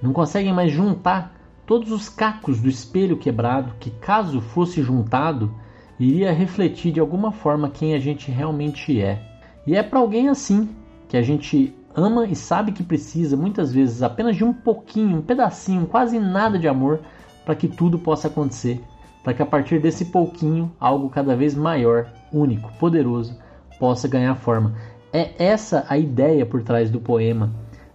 Não 0.00 0.14
conseguem 0.14 0.54
mais 0.54 0.72
juntar 0.72 1.38
todos 1.66 1.92
os 1.92 2.08
cacos 2.08 2.62
do 2.62 2.68
espelho 2.68 3.18
quebrado, 3.18 3.74
que 3.78 3.90
caso 3.90 4.40
fosse 4.40 4.82
juntado, 4.82 5.54
iria 6.00 6.32
refletir 6.32 6.92
de 6.92 6.98
alguma 6.98 7.30
forma 7.30 7.68
quem 7.68 7.94
a 7.94 7.98
gente 7.98 8.30
realmente 8.30 8.98
é. 8.98 9.22
E 9.66 9.76
é 9.76 9.82
para 9.82 9.98
alguém 9.98 10.30
assim 10.30 10.70
que 11.08 11.16
a 11.18 11.22
gente 11.22 11.76
ama 11.94 12.26
e 12.26 12.34
sabe 12.34 12.72
que 12.72 12.82
precisa 12.82 13.36
muitas 13.36 13.72
vezes 13.72 14.02
apenas 14.02 14.36
de 14.36 14.44
um 14.44 14.52
pouquinho, 14.52 15.18
um 15.18 15.22
pedacinho, 15.22 15.86
quase 15.86 16.18
nada 16.18 16.58
de 16.58 16.68
amor 16.68 17.00
para 17.44 17.54
que 17.54 17.68
tudo 17.68 17.98
possa 17.98 18.28
acontecer, 18.28 18.80
para 19.22 19.34
que 19.34 19.42
a 19.42 19.46
partir 19.46 19.80
desse 19.80 20.06
pouquinho 20.06 20.72
algo 20.78 21.08
cada 21.08 21.36
vez 21.36 21.54
maior, 21.54 22.08
único, 22.32 22.72
poderoso 22.78 23.36
possa 23.78 24.08
ganhar 24.08 24.34
forma. 24.36 24.74
É 25.12 25.32
essa 25.38 25.84
a 25.88 25.98
ideia 25.98 26.46
por 26.46 26.62
trás 26.62 26.90
do 26.90 27.00
poema, 27.00 27.52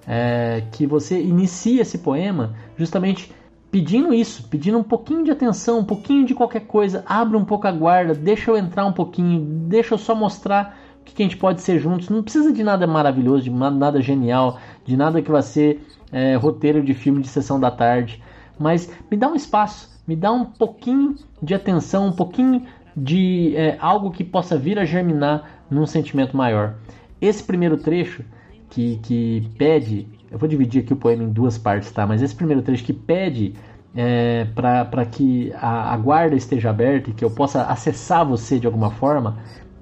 é 0.08 0.64
que 0.72 0.86
você 0.86 1.22
inicia 1.22 1.82
esse 1.82 1.98
poema 1.98 2.56
justamente 2.78 3.34
pedindo 3.70 4.14
isso, 4.14 4.48
pedindo 4.48 4.78
um 4.78 4.84
pouquinho 4.84 5.24
de 5.24 5.32
atenção, 5.32 5.80
um 5.80 5.84
pouquinho 5.84 6.26
de 6.26 6.34
qualquer 6.34 6.62
coisa, 6.62 7.04
abre 7.06 7.36
um 7.36 7.44
pouco 7.44 7.68
a 7.68 7.72
guarda, 7.72 8.14
deixa 8.14 8.52
eu 8.52 8.58
entrar 8.58 8.86
um 8.86 8.94
pouquinho, 8.94 9.42
deixa 9.68 9.94
eu 9.94 9.98
só 9.98 10.16
mostrar 10.16 10.78
que 11.13 11.24
a 11.24 11.26
gente 11.26 11.38
pode 11.38 11.62
ser 11.62 11.80
juntos. 11.80 12.10
Não 12.10 12.24
precisa 12.24 12.52
de 12.52 12.63
nada 12.63 12.86
maravilhoso, 12.88 13.43
de 13.43 13.50
nada 13.50 14.02
genial, 14.02 14.60
de 14.86 14.96
nada 14.96 15.22
que 15.22 15.32
vai 15.32 15.41
ser 15.41 15.86
é, 16.12 16.36
roteiro 16.36 16.84
de 16.84 16.93
filme 16.93 17.22
de 17.22 17.28
sessão 17.28 17.60
da 17.60 17.72
tarde, 17.72 18.22
mas 18.60 18.91
me 19.10 19.17
dá 19.17 19.28
um 19.28 19.36
espaço, 19.36 19.89
me 20.08 20.15
dá 20.15 20.32
um 20.32 20.46
pouquinho 20.46 21.15
de 21.41 21.54
atenção, 21.54 22.08
um 22.08 22.12
pouquinho 22.12 22.63
de 22.96 23.54
é, 23.56 23.78
algo 23.80 24.12
que 24.12 24.24
possa 24.24 24.58
vir 24.58 24.80
a 24.80 24.86
germinar 24.86 25.63
num 25.70 25.86
sentimento 25.86 26.36
maior. 26.36 26.76
Esse 27.22 27.43
primeiro 27.43 27.78
trecho 27.78 28.24
que, 28.70 28.98
que 29.04 29.50
pede 29.58 30.08
eu 30.32 30.38
vou 30.38 30.48
dividir 30.48 30.84
aqui 30.84 30.93
o 30.93 30.96
poema 30.96 31.24
em 31.24 31.30
duas 31.30 31.58
partes, 31.58 31.91
tá? 31.91 32.06
Mas 32.06 32.22
esse 32.22 32.36
primeiro 32.36 32.62
trecho 32.62 32.84
que 32.84 32.93
pede 32.93 33.54
é, 33.96 34.46
para 34.54 35.06
que 35.06 35.54
a, 35.56 35.93
a, 35.93 35.98
guarda 35.98 36.36
esteja 36.36 36.70
aberta 36.70 37.10
e 37.10 37.13
que 37.13 37.24
eu 37.24 37.32
possa 37.32 37.63
acessar 37.63 38.26
você 38.26 38.60
de 38.60 38.67
alguma 38.67 38.91
forma 38.91 39.38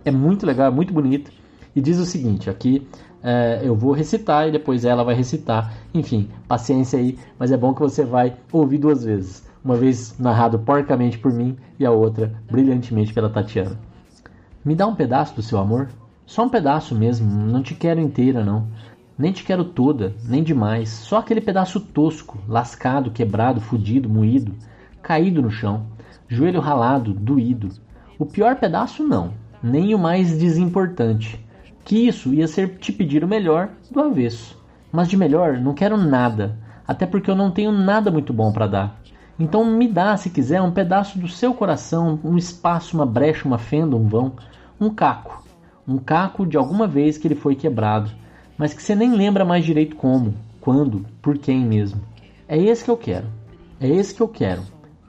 é 0.06 0.12
muito 0.12 0.46
legal, 0.46 0.68
é 0.68 0.72
muito 0.72 0.94
bonito. 0.94 1.32
E 1.76 1.82
diz 1.82 1.98
o 1.98 2.06
seguinte: 2.06 2.50
aqui 2.50 2.88
é, 3.22 3.62
eu 3.64 3.76
vou 3.76 3.92
recitar 3.92 4.48
e 4.48 4.52
depois 4.52 4.86
ela 4.86 5.04
vai 5.04 5.16
recitar. 5.16 5.74
Enfim, 5.94 6.30
paciência 6.48 7.00
aí, 7.00 7.18
mas 7.38 7.52
é 7.52 7.58
bom 7.58 7.74
que 7.74 7.82
você 7.82 8.06
vai 8.06 8.38
ouvir 8.52 8.78
duas 8.78 9.04
vezes. 9.04 9.44
Uma 9.64 9.76
vez 9.76 10.18
narrado 10.20 10.60
porcamente 10.60 11.18
por 11.18 11.34
mim 11.34 11.58
e 11.80 11.86
a 11.86 11.92
outra 11.92 12.32
brilhantemente 12.50 13.12
pela 13.12 13.30
Tatiana. 13.30 13.80
Me 14.64 14.76
dá 14.76 14.86
um 14.86 14.96
pedaço 14.96 15.36
do 15.36 15.42
seu 15.42 15.58
amor? 15.58 15.90
Só 16.26 16.46
um 16.46 16.50
pedaço 16.50 16.96
mesmo, 16.96 17.30
não 17.30 17.64
te 17.64 17.74
quero 17.74 18.00
inteira 18.00 18.44
não. 18.44 18.68
Nem 19.18 19.32
te 19.32 19.44
quero 19.44 19.64
toda, 19.64 20.14
nem 20.26 20.44
demais, 20.44 20.90
só 20.90 21.20
aquele 21.20 21.40
pedaço 21.40 21.80
tosco, 21.80 22.38
lascado, 22.48 23.12
quebrado, 23.12 23.62
fudido, 23.62 24.10
moído, 24.10 24.54
caído 25.02 25.42
no 25.42 25.50
chão, 25.50 25.86
joelho 26.28 26.60
ralado, 26.60 27.14
doído. 27.14 27.70
O 28.20 28.26
pior 28.26 28.58
pedaço 28.58 29.04
não, 29.04 29.34
nem 29.66 29.94
o 29.96 30.00
mais 30.00 30.38
desimportante. 30.38 31.44
Que 31.84 32.08
isso 32.08 32.34
ia 32.34 32.48
ser 32.48 32.78
te 32.78 32.92
pedir 32.92 33.24
o 33.24 33.28
melhor 33.28 33.70
do 33.92 34.00
avesso. 34.00 34.58
Mas 34.92 35.08
de 35.08 35.18
melhor 35.18 35.58
não 35.58 35.74
quero 35.74 35.98
nada, 35.98 36.58
até 36.88 37.06
porque 37.06 37.30
eu 37.30 37.36
não 37.36 37.52
tenho 37.52 37.72
nada 37.72 38.12
muito 38.12 38.32
bom 38.32 38.52
para 38.52 38.68
dar. 38.68 39.02
Então 39.38 39.66
me 39.66 39.88
dá, 39.88 40.16
se 40.16 40.30
quiser, 40.30 40.62
um 40.62 40.72
pedaço 40.72 41.20
do 41.20 41.28
seu 41.28 41.54
coração, 41.54 42.20
um 42.24 42.38
espaço, 42.38 42.96
uma 42.96 43.06
brecha, 43.06 43.48
uma 43.48 43.58
fenda, 43.58 43.96
um 43.96 44.08
vão, 44.08 44.34
um 44.80 44.90
caco. 44.90 45.44
Um 45.88 45.98
caco 45.98 46.46
de 46.46 46.56
alguma 46.56 46.88
vez 46.88 47.18
que 47.18 47.28
ele 47.28 47.36
foi 47.36 47.56
quebrado 47.56 48.12
mas 48.58 48.74
que 48.74 48.82
você 48.82 48.96
nem 48.96 49.14
lembra 49.14 49.44
mais 49.44 49.66
direito 49.66 49.96
como, 49.96 50.34
quando, 50.62 51.06
por 51.22 51.38
quem 51.38 51.66
mesmo. 51.66 52.02
É 52.48 52.58
esse 52.58 52.84
que 52.84 52.92
eu 52.92 52.98
quero. 52.98 53.28
É 53.80 53.88
esse 53.88 54.14
que 54.14 54.22
eu 54.22 54.28
quero. 54.28 54.62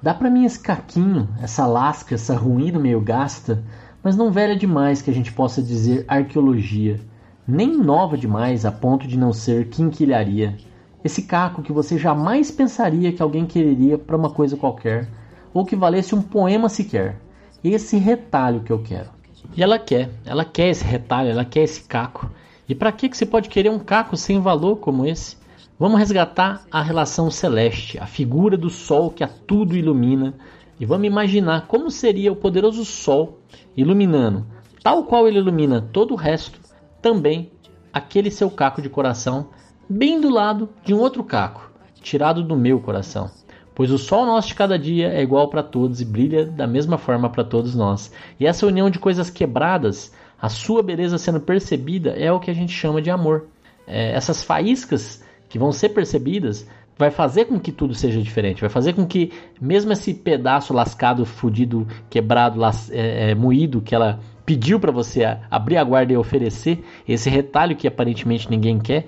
Dá 0.02 0.12
para 0.12 0.30
mim 0.30 0.44
esse 0.44 0.58
caquinho, 0.58 1.28
essa 1.40 1.66
lasca, 1.66 2.14
essa 2.14 2.36
ruína 2.36 2.78
meio 2.78 3.00
gasta, 3.00 3.62
mas 4.06 4.14
não 4.14 4.30
velha 4.30 4.54
demais 4.54 5.02
que 5.02 5.10
a 5.10 5.12
gente 5.12 5.32
possa 5.32 5.60
dizer 5.60 6.04
arqueologia, 6.06 7.00
nem 7.44 7.76
nova 7.76 8.16
demais 8.16 8.64
a 8.64 8.70
ponto 8.70 9.04
de 9.04 9.18
não 9.18 9.32
ser 9.32 9.68
quinquilharia. 9.68 10.56
Esse 11.02 11.22
caco 11.22 11.60
que 11.60 11.72
você 11.72 11.98
jamais 11.98 12.48
pensaria 12.48 13.12
que 13.12 13.20
alguém 13.20 13.44
quereria 13.44 13.98
para 13.98 14.16
uma 14.16 14.30
coisa 14.30 14.56
qualquer, 14.56 15.08
ou 15.52 15.66
que 15.66 15.74
valesse 15.74 16.14
um 16.14 16.22
poema 16.22 16.68
sequer. 16.68 17.20
Esse 17.64 17.96
retalho 17.96 18.60
que 18.60 18.72
eu 18.72 18.80
quero. 18.80 19.10
E 19.56 19.60
ela 19.60 19.76
quer, 19.76 20.08
ela 20.24 20.44
quer 20.44 20.68
esse 20.68 20.84
retalho, 20.84 21.30
ela 21.30 21.44
quer 21.44 21.64
esse 21.64 21.82
caco. 21.82 22.30
E 22.68 22.76
para 22.76 22.92
que, 22.92 23.08
você 23.12 23.26
pode 23.26 23.48
querer 23.48 23.70
um 23.70 23.80
caco 23.80 24.16
sem 24.16 24.40
valor 24.40 24.76
como 24.76 25.04
esse? 25.04 25.36
Vamos 25.80 25.98
resgatar 25.98 26.64
a 26.70 26.80
relação 26.80 27.28
celeste, 27.28 27.98
a 27.98 28.06
figura 28.06 28.56
do 28.56 28.70
sol 28.70 29.10
que 29.10 29.24
a 29.24 29.28
tudo 29.28 29.76
ilumina, 29.76 30.32
e 30.78 30.86
vamos 30.86 31.06
imaginar 31.06 31.66
como 31.66 31.90
seria 31.90 32.32
o 32.32 32.36
poderoso 32.36 32.84
sol 32.84 33.40
iluminando, 33.76 34.46
tal 34.82 35.04
qual 35.04 35.26
ele 35.26 35.38
ilumina 35.38 35.80
todo 35.80 36.12
o 36.12 36.16
resto, 36.16 36.60
também 37.00 37.50
aquele 37.92 38.30
seu 38.30 38.50
caco 38.50 38.82
de 38.82 38.88
coração, 38.88 39.48
bem 39.88 40.20
do 40.20 40.28
lado 40.28 40.68
de 40.84 40.92
um 40.92 40.98
outro 40.98 41.24
caco, 41.24 41.70
tirado 42.00 42.42
do 42.42 42.56
meu 42.56 42.80
coração. 42.80 43.30
Pois 43.74 43.90
o 43.90 43.98
sol 43.98 44.24
nosso 44.24 44.48
de 44.48 44.54
cada 44.54 44.78
dia 44.78 45.08
é 45.08 45.22
igual 45.22 45.48
para 45.48 45.62
todos 45.62 46.00
e 46.00 46.04
brilha 46.04 46.46
da 46.46 46.66
mesma 46.66 46.96
forma 46.96 47.28
para 47.28 47.44
todos 47.44 47.74
nós. 47.74 48.10
E 48.40 48.46
essa 48.46 48.66
união 48.66 48.88
de 48.88 48.98
coisas 48.98 49.28
quebradas 49.28 50.12
a 50.40 50.48
sua 50.48 50.82
beleza 50.82 51.18
sendo 51.18 51.40
percebida 51.40 52.10
é 52.10 52.30
o 52.30 52.40
que 52.40 52.50
a 52.50 52.54
gente 52.54 52.72
chama 52.72 53.00
de 53.00 53.10
amor. 53.10 53.46
É, 53.86 54.12
essas 54.12 54.42
faíscas 54.42 55.22
que 55.48 55.58
vão 55.58 55.72
ser 55.72 55.90
percebidas 55.90 56.66
vai 56.98 57.10
fazer 57.10 57.44
com 57.44 57.60
que 57.60 57.70
tudo 57.70 57.94
seja 57.94 58.22
diferente, 58.22 58.60
vai 58.60 58.70
fazer 58.70 58.94
com 58.94 59.06
que 59.06 59.32
mesmo 59.60 59.92
esse 59.92 60.14
pedaço 60.14 60.72
lascado, 60.72 61.26
fudido, 61.26 61.86
quebrado, 62.08 62.58
las, 62.58 62.90
é, 62.90 63.30
é, 63.30 63.34
moído 63.34 63.82
que 63.82 63.94
ela 63.94 64.20
pediu 64.44 64.80
para 64.80 64.92
você 64.92 65.24
abrir 65.50 65.76
a 65.76 65.84
guarda 65.84 66.12
e 66.12 66.16
oferecer, 66.16 66.82
esse 67.06 67.28
retalho 67.28 67.76
que 67.76 67.86
aparentemente 67.86 68.48
ninguém 68.48 68.78
quer, 68.78 69.06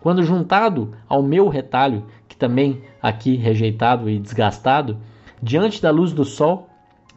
quando 0.00 0.22
juntado 0.22 0.92
ao 1.08 1.22
meu 1.22 1.48
retalho, 1.48 2.04
que 2.28 2.36
também 2.36 2.82
aqui 3.02 3.36
rejeitado 3.36 4.08
e 4.08 4.18
desgastado, 4.18 4.98
diante 5.42 5.80
da 5.80 5.90
luz 5.90 6.12
do 6.12 6.24
sol, 6.24 6.68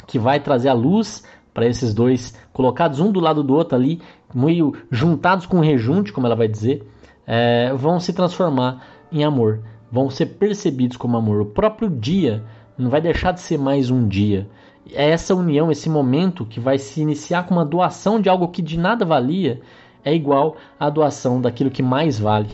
que 0.08 0.18
vai 0.18 0.40
trazer 0.40 0.70
a 0.70 0.74
luz 0.74 1.24
para 1.54 1.68
esses 1.68 1.94
dois 1.94 2.34
colocados 2.54 3.00
um 3.00 3.12
do 3.12 3.20
lado 3.20 3.44
do 3.44 3.54
outro 3.54 3.76
ali, 3.76 4.02
meio 4.34 4.74
juntados 4.90 5.46
com 5.46 5.60
rejunte, 5.60 6.14
como 6.14 6.26
ela 6.26 6.36
vai 6.36 6.48
dizer, 6.48 6.88
é, 7.26 7.74
vão 7.74 8.00
se 8.00 8.14
transformar 8.14 8.88
em 9.12 9.24
amor, 9.24 9.62
vão 9.92 10.10
ser 10.10 10.28
percebidos 10.28 10.98
como 10.98 11.18
amor. 11.18 11.42
O 11.42 11.46
próprio 11.46 11.90
dia 11.90 12.44
não 12.78 12.90
vai 12.90 13.02
deixar 13.02 13.32
de 13.32 13.42
ser 13.42 13.58
mais 13.58 13.90
um 13.90 14.08
dia. 14.08 14.48
É 14.94 15.10
essa 15.10 15.36
união, 15.36 15.72
esse 15.72 15.90
momento 15.90 16.46
que 16.46 16.60
vai 16.60 16.78
se 16.78 17.02
iniciar 17.02 17.46
com 17.46 17.56
uma 17.56 17.66
doação 17.66 18.22
de 18.22 18.30
algo 18.30 18.48
que 18.48 18.62
de 18.62 18.78
nada 18.78 19.06
valia, 19.06 19.60
é 20.04 20.14
igual 20.14 20.56
à 20.80 20.90
doação 20.90 21.42
daquilo 21.42 21.72
que 21.72 21.84
mais 21.84 22.20
vale. 22.20 22.50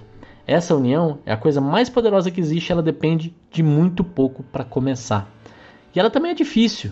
Essa 0.46 0.76
união 0.76 1.20
é 1.26 1.32
a 1.32 1.38
coisa 1.38 1.62
mais 1.62 1.90
poderosa 1.90 2.32
que 2.32 2.42
existe, 2.42 2.72
ela 2.72 2.82
depende 2.82 3.34
de 3.52 3.64
muito 3.64 4.04
pouco 4.04 4.44
para 4.44 4.64
começar. 4.64 5.30
E 5.96 6.00
ela 6.00 6.10
também 6.10 6.32
é 6.32 6.36
difícil, 6.36 6.92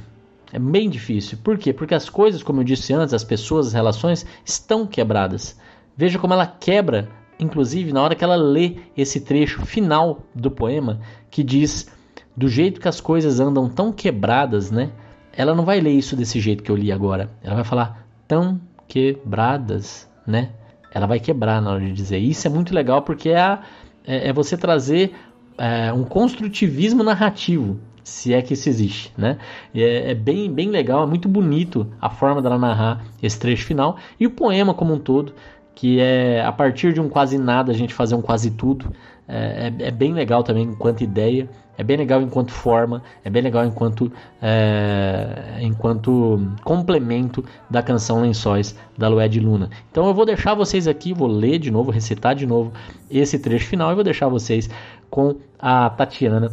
é 0.54 0.60
bem 0.60 0.90
difícil. 0.90 1.38
Por 1.44 1.58
quê? 1.58 1.74
Porque 1.74 1.96
as 1.96 2.10
coisas, 2.10 2.44
como 2.44 2.62
eu 2.62 2.64
disse 2.64 2.94
antes, 2.94 3.14
as 3.14 3.24
pessoas, 3.24 3.68
as 3.68 3.74
relações 3.74 4.26
estão 4.46 4.86
quebradas. 4.86 5.60
Veja 5.98 6.20
como 6.20 6.34
ela 6.34 6.46
quebra, 6.46 7.10
inclusive 7.42 7.92
na 7.92 8.02
hora 8.02 8.16
que 8.16 8.24
ela 8.24 8.36
lê 8.36 8.76
esse 8.96 9.20
trecho 9.20 9.66
final 9.66 10.24
do 10.34 10.52
poema, 10.52 11.02
que 11.30 11.44
diz: 11.44 11.92
do 12.38 12.48
jeito 12.48 12.80
que 12.80 12.88
as 12.88 13.02
coisas 13.02 13.40
andam 13.40 13.68
tão 13.68 13.92
quebradas, 13.92 14.72
né? 14.72 14.92
Ela 15.34 15.56
não 15.56 15.66
vai 15.66 15.80
ler 15.80 15.92
isso 15.92 16.16
desse 16.16 16.40
jeito 16.40 16.64
que 16.64 16.72
eu 16.72 16.76
li 16.76 16.92
agora. 16.92 17.32
Ela 17.42 17.56
vai 17.56 17.64
falar 17.64 18.06
tão 18.28 18.60
quebradas, 18.88 20.10
né? 20.26 20.52
Ela 20.94 21.08
vai 21.08 21.20
quebrar 21.20 21.62
na 21.62 21.72
hora 21.72 21.86
de 21.86 21.94
dizer. 21.94 22.18
Isso 22.20 22.46
é 22.48 22.50
muito 22.50 22.76
legal 22.76 23.02
porque 23.02 23.30
é, 23.30 23.40
a, 23.40 23.62
é, 24.06 24.30
é 24.30 24.34
você 24.34 24.58
trazer 24.58 25.14
é, 25.58 25.92
um 25.94 26.04
construtivismo 26.04 27.04
narrativo, 27.04 27.80
se 28.04 28.34
é 28.34 28.42
que 28.42 28.54
isso 28.54 28.68
existe, 28.68 29.14
né? 29.18 29.38
É, 29.74 30.12
é, 30.12 30.16
bem, 30.16 30.52
bem 30.52 30.70
legal, 30.70 31.04
é 31.04 31.08
muito 31.08 31.30
bonito 31.30 31.88
a 32.02 32.10
forma 32.10 32.42
dela 32.42 32.58
narrar 32.58 33.06
esse 33.22 33.40
trecho 33.40 33.66
final 33.66 33.98
e 34.20 34.28
o 34.28 34.32
poema 34.32 34.74
como 34.74 34.94
um 34.94 35.00
todo, 35.00 35.34
que 35.76 36.00
é 36.00 36.44
a 36.44 36.52
partir 36.52 36.94
de 36.94 37.00
um 37.00 37.10
quase 37.10 37.38
nada 37.38 37.72
a 37.72 37.76
gente 37.76 37.94
fazer 37.94 38.16
um 38.16 38.22
quase 38.22 38.52
tudo. 38.52 38.92
É, 39.28 39.72
é, 39.80 39.88
é 39.88 39.92
bem 39.92 40.14
legal 40.14 40.44
também 40.44 40.64
enquanto 40.64 41.02
ideia, 41.02 41.48
é 41.78 41.84
bem 41.84 41.98
legal 41.98 42.22
enquanto 42.22 42.52
forma, 42.52 43.02
é 43.24 43.30
bem 43.30 43.42
legal 43.42 43.66
enquanto, 43.66 44.12
é, 44.42 45.58
enquanto 45.62 46.48
complemento 46.64 47.44
da 47.70 47.82
canção 47.82 48.22
Lençóis 48.22 48.76
da 48.98 49.08
Lued 49.08 49.40
Luna. 49.40 49.70
Então 49.90 50.06
eu 50.06 50.14
vou 50.14 50.26
deixar 50.26 50.54
vocês 50.54 50.88
aqui, 50.88 51.14
vou 51.14 51.28
ler 51.28 51.60
de 51.60 51.72
novo, 51.72 51.90
recitar 51.90 52.36
de 52.36 52.46
novo 52.46 52.72
esse 53.10 53.40
trecho 53.40 53.68
final 53.68 53.92
e 53.92 53.96
vou 53.96 54.04
deixar 54.04 54.28
vocês 54.28 54.70
com 55.10 55.38
a 55.58 55.90
Tatiana 55.90 56.52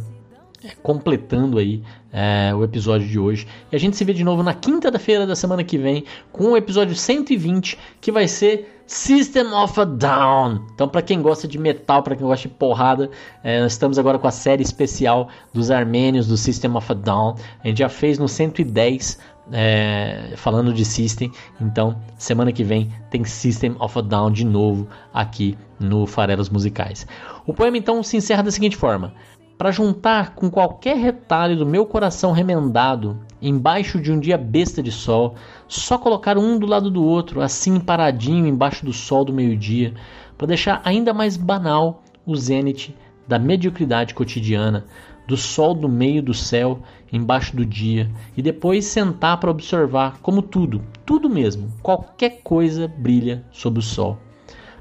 completando 0.81 1.57
aí 1.57 1.81
é, 2.11 2.53
o 2.53 2.63
episódio 2.63 3.07
de 3.07 3.19
hoje. 3.19 3.47
E 3.71 3.75
a 3.75 3.79
gente 3.79 3.95
se 3.95 4.03
vê 4.03 4.13
de 4.13 4.23
novo 4.23 4.43
na 4.43 4.53
quinta-feira 4.53 5.25
da 5.25 5.35
semana 5.35 5.63
que 5.63 5.77
vem 5.77 6.03
com 6.31 6.51
o 6.51 6.57
episódio 6.57 6.95
120, 6.95 7.77
que 8.01 8.11
vai 8.11 8.27
ser 8.27 8.81
System 8.85 9.53
of 9.53 9.79
a 9.79 9.85
Down. 9.85 10.65
Então, 10.73 10.89
para 10.89 11.01
quem 11.01 11.21
gosta 11.21 11.47
de 11.47 11.59
metal, 11.59 12.01
para 12.01 12.15
quem 12.15 12.25
gosta 12.25 12.47
de 12.47 12.53
porrada, 12.55 13.09
é, 13.43 13.61
nós 13.61 13.73
estamos 13.73 13.99
agora 13.99 14.17
com 14.17 14.27
a 14.27 14.31
série 14.31 14.63
especial 14.63 15.29
dos 15.53 15.69
armênios 15.69 16.27
do 16.27 16.35
System 16.35 16.75
of 16.75 16.91
a 16.91 16.95
Down. 16.95 17.35
A 17.63 17.67
gente 17.67 17.79
já 17.79 17.89
fez 17.89 18.17
no 18.17 18.27
110. 18.27 19.39
É, 19.51 20.33
falando 20.35 20.71
de 20.71 20.85
System, 20.85 21.31
então 21.59 21.99
semana 22.19 22.51
que 22.51 22.63
vem 22.63 22.93
tem 23.09 23.25
System 23.25 23.75
of 23.79 23.97
a 23.97 24.01
Down 24.03 24.31
de 24.31 24.45
novo 24.45 24.87
aqui 25.11 25.57
no 25.79 26.05
Farelas 26.05 26.49
Musicais. 26.49 27.07
O 27.47 27.53
poema 27.53 27.75
então 27.75 28.03
se 28.03 28.15
encerra 28.15 28.43
da 28.43 28.51
seguinte 28.51 28.77
forma: 28.77 29.11
para 29.59 29.71
juntar 29.71 30.35
com 30.35 30.49
qualquer 30.49 30.95
retalho 30.95 31.57
do 31.57 31.65
meu 31.65 31.85
coração 31.85 32.31
remendado, 32.31 33.19
embaixo 33.41 33.99
de 33.99 34.09
um 34.09 34.17
dia 34.17 34.37
besta 34.37 34.81
de 34.81 34.89
sol, 34.89 35.35
só 35.67 35.97
colocar 35.97 36.37
um 36.37 36.57
do 36.57 36.65
lado 36.65 36.89
do 36.89 37.03
outro, 37.03 37.41
assim 37.41 37.77
paradinho 37.77 38.47
embaixo 38.47 38.85
do 38.85 38.93
sol 38.93 39.25
do 39.25 39.33
meio-dia, 39.33 39.93
para 40.37 40.47
deixar 40.47 40.81
ainda 40.85 41.13
mais 41.13 41.35
banal 41.35 42.01
o 42.25 42.37
zênite 42.37 42.95
da 43.27 43.37
mediocridade 43.37 44.13
cotidiana, 44.13 44.85
do 45.27 45.35
sol 45.35 45.73
do 45.73 45.89
meio 45.89 46.23
do 46.23 46.33
céu 46.33 46.79
embaixo 47.11 47.53
do 47.53 47.65
dia, 47.65 48.09
e 48.37 48.41
depois 48.41 48.85
sentar 48.85 49.41
para 49.41 49.51
observar 49.51 50.19
como 50.21 50.41
tudo, 50.41 50.81
tudo 51.05 51.29
mesmo, 51.29 51.67
qualquer 51.83 52.39
coisa 52.43 52.87
brilha 52.87 53.43
sob 53.51 53.79
o 53.79 53.81
sol 53.81 54.17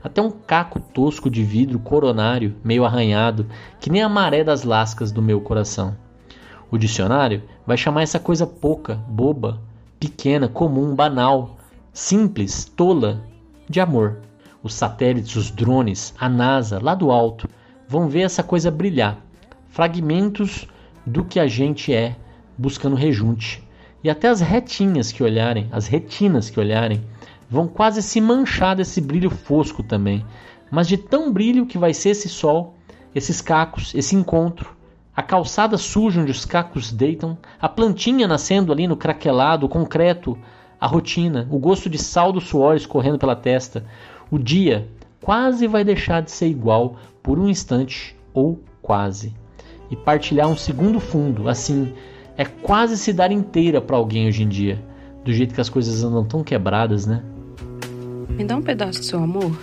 até 0.08 0.22
um 0.22 0.30
caco 0.30 0.80
tosco 0.80 1.30
de 1.30 1.44
vidro 1.44 1.78
coronário, 1.78 2.56
meio 2.64 2.84
arranhado, 2.84 3.46
que 3.78 3.90
nem 3.90 4.02
a 4.02 4.08
maré 4.08 4.42
das 4.42 4.64
lascas 4.64 5.12
do 5.12 5.20
meu 5.20 5.40
coração. 5.40 5.94
O 6.70 6.78
dicionário 6.78 7.42
vai 7.66 7.76
chamar 7.76 8.02
essa 8.02 8.18
coisa 8.18 8.46
pouca, 8.46 8.94
boba, 9.06 9.60
pequena, 10.00 10.48
comum, 10.48 10.94
banal, 10.94 11.58
simples, 11.92 12.64
tola, 12.64 13.22
de 13.68 13.80
amor. 13.80 14.18
Os 14.62 14.74
satélites, 14.74 15.36
os 15.36 15.50
drones, 15.50 16.14
a 16.18 16.28
NASA, 16.28 16.80
lá 16.82 16.94
do 16.94 17.10
alto, 17.10 17.48
vão 17.86 18.08
ver 18.08 18.22
essa 18.22 18.42
coisa 18.42 18.70
brilhar. 18.70 19.18
Fragmentos 19.68 20.66
do 21.04 21.22
que 21.22 21.38
a 21.38 21.46
gente 21.46 21.92
é, 21.92 22.16
buscando 22.56 22.96
rejunte. 22.96 23.62
E 24.02 24.08
até 24.08 24.28
as 24.28 24.40
retinhas 24.40 25.12
que 25.12 25.22
olharem, 25.22 25.68
as 25.70 25.86
retinas 25.86 26.48
que 26.48 26.58
olharem, 26.58 27.02
vão 27.48 27.66
quase 27.66 28.02
se 28.02 28.20
manchar 28.20 28.76
desse 28.76 29.00
brilho 29.00 29.30
fosco 29.30 29.82
também. 29.82 30.24
Mas 30.70 30.86
de 30.86 30.96
tão 30.96 31.32
brilho 31.32 31.66
que 31.66 31.78
vai 31.78 31.94
ser 31.94 32.10
esse 32.10 32.28
sol, 32.28 32.74
esses 33.14 33.40
cacos, 33.40 33.94
esse 33.94 34.14
encontro, 34.14 34.76
a 35.16 35.22
calçada 35.22 35.76
suja 35.76 36.20
onde 36.20 36.30
os 36.30 36.44
cacos 36.44 36.92
deitam, 36.92 37.36
a 37.60 37.68
plantinha 37.68 38.28
nascendo 38.28 38.70
ali 38.70 38.86
no 38.86 38.96
craquelado, 38.96 39.66
o 39.66 39.68
concreto, 39.68 40.38
a 40.80 40.86
rotina, 40.86 41.48
o 41.50 41.58
gosto 41.58 41.90
de 41.90 41.98
sal 41.98 42.32
do 42.32 42.40
suor 42.40 42.76
escorrendo 42.76 43.18
pela 43.18 43.34
testa, 43.34 43.84
o 44.30 44.38
dia 44.38 44.88
quase 45.20 45.66
vai 45.66 45.82
deixar 45.82 46.22
de 46.22 46.30
ser 46.30 46.46
igual 46.46 46.96
por 47.22 47.38
um 47.38 47.48
instante 47.48 48.14
ou 48.32 48.60
quase. 48.80 49.34
E 49.90 49.96
partilhar 49.96 50.48
um 50.48 50.56
segundo 50.56 51.00
fundo, 51.00 51.48
assim, 51.48 51.92
é 52.36 52.44
quase 52.44 52.96
se 52.96 53.12
dar 53.12 53.32
inteira 53.32 53.80
para 53.80 53.96
alguém 53.96 54.28
hoje 54.28 54.44
em 54.44 54.48
dia, 54.48 54.80
do 55.24 55.32
jeito 55.32 55.54
que 55.54 55.60
as 55.60 55.68
coisas 55.68 56.04
andam 56.04 56.24
tão 56.24 56.44
quebradas, 56.44 57.06
né? 57.06 57.24
Me 58.28 58.44
dá 58.44 58.56
um 58.56 58.62
pedaço 58.62 59.00
do 59.00 59.04
seu 59.04 59.22
amor? 59.22 59.58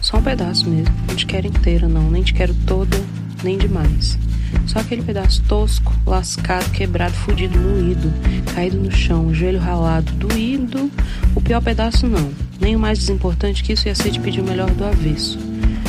Só 0.00 0.18
um 0.18 0.22
pedaço 0.22 0.68
mesmo. 0.68 0.94
Não 1.06 1.16
te 1.16 1.26
quero 1.26 1.46
inteira, 1.46 1.88
não. 1.88 2.10
Nem 2.10 2.22
te 2.22 2.34
quero 2.34 2.54
toda, 2.66 2.96
nem 3.42 3.58
demais. 3.58 4.18
Só 4.66 4.78
aquele 4.78 5.02
pedaço 5.02 5.42
tosco, 5.48 5.92
lascado, 6.06 6.70
quebrado, 6.70 7.14
fudido, 7.14 7.58
moído, 7.58 8.12
caído 8.54 8.78
no 8.78 8.90
chão, 8.90 9.32
joelho 9.34 9.58
ralado, 9.58 10.12
doído. 10.12 10.90
O 11.34 11.40
pior 11.40 11.60
pedaço 11.60 12.06
não. 12.06 12.30
Nem 12.60 12.76
o 12.76 12.78
mais 12.78 12.98
desimportante 12.98 13.62
que 13.62 13.72
isso 13.72 13.88
ia 13.88 13.94
ser 13.94 14.10
de 14.10 14.20
pedir 14.20 14.40
o 14.40 14.44
melhor 14.44 14.70
do 14.70 14.84
avesso. 14.84 15.38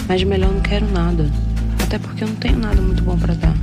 Mas 0.07 0.19
de 0.19 0.25
melhor 0.25 0.51
não 0.51 0.61
quero 0.61 0.89
nada. 0.91 1.29
Até 1.83 1.99
porque 1.99 2.23
eu 2.23 2.27
não 2.27 2.35
tenho 2.35 2.57
nada 2.57 2.81
muito 2.81 3.03
bom 3.03 3.17
para 3.17 3.33
dar. 3.33 3.55